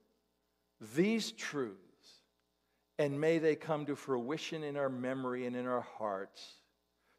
these 0.96 1.32
truths 1.32 1.80
and 2.98 3.20
may 3.20 3.40
they 3.40 3.56
come 3.56 3.86
to 3.86 3.96
fruition 3.96 4.64
in 4.64 4.78
our 4.78 4.90
memory 4.90 5.46
and 5.46 5.56
in 5.56 5.66
our 5.66 5.86
hearts 5.98 6.56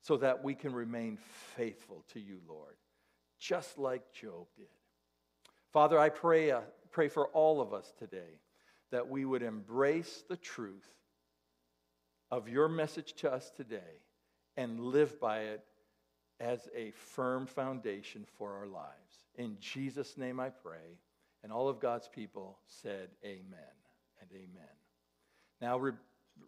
so 0.02 0.16
that 0.16 0.42
we 0.42 0.54
can 0.54 0.72
remain 0.72 1.18
faithful 1.56 2.04
to 2.12 2.20
you, 2.20 2.38
Lord, 2.48 2.76
just 3.38 3.78
like 3.78 4.12
Job 4.12 4.46
did. 4.56 4.66
Father, 5.72 5.98
I 5.98 6.08
pray, 6.08 6.50
uh, 6.50 6.60
pray 6.90 7.08
for 7.08 7.28
all 7.28 7.60
of 7.60 7.74
us 7.74 7.92
today 7.98 8.40
that 8.90 9.08
we 9.08 9.24
would 9.24 9.42
embrace 9.42 10.24
the 10.28 10.36
truth 10.36 10.88
of 12.30 12.48
your 12.48 12.68
message 12.68 13.14
to 13.14 13.32
us 13.32 13.50
today 13.50 14.02
and 14.56 14.80
live 14.80 15.20
by 15.20 15.40
it 15.40 15.64
as 16.40 16.68
a 16.74 16.90
firm 16.92 17.46
foundation 17.46 18.26
for 18.36 18.52
our 18.54 18.66
lives. 18.66 19.26
In 19.36 19.56
Jesus' 19.60 20.16
name 20.16 20.40
I 20.40 20.50
pray. 20.50 20.98
And 21.42 21.52
all 21.52 21.68
of 21.68 21.80
God's 21.80 22.08
people 22.08 22.58
said, 22.66 23.08
Amen 23.24 23.76
and 24.20 24.30
amen. 24.32 24.74
Now, 25.60 25.78
re- 25.78 25.92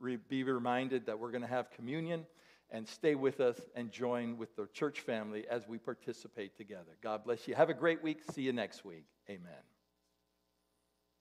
re- 0.01 0.19
be 0.29 0.43
reminded 0.43 1.07
that 1.07 1.19
we're 1.19 1.31
going 1.31 1.43
to 1.43 1.49
have 1.49 1.71
communion 1.71 2.27
and 2.71 2.87
stay 2.87 3.14
with 3.14 3.41
us 3.41 3.59
and 3.75 3.91
join 3.91 4.37
with 4.37 4.55
the 4.57 4.67
church 4.73 5.01
family 5.01 5.47
as 5.49 5.67
we 5.67 5.79
participate 5.79 6.57
together. 6.57 6.97
God 7.03 7.25
bless 7.25 7.49
you. 7.49 7.55
Have 7.55 7.71
a 7.71 7.75
great 7.75 8.03
week. 8.03 8.21
See 8.33 8.43
you 8.43 8.53
next 8.53 8.85
week. 8.85 9.05
Amen. 9.31 9.78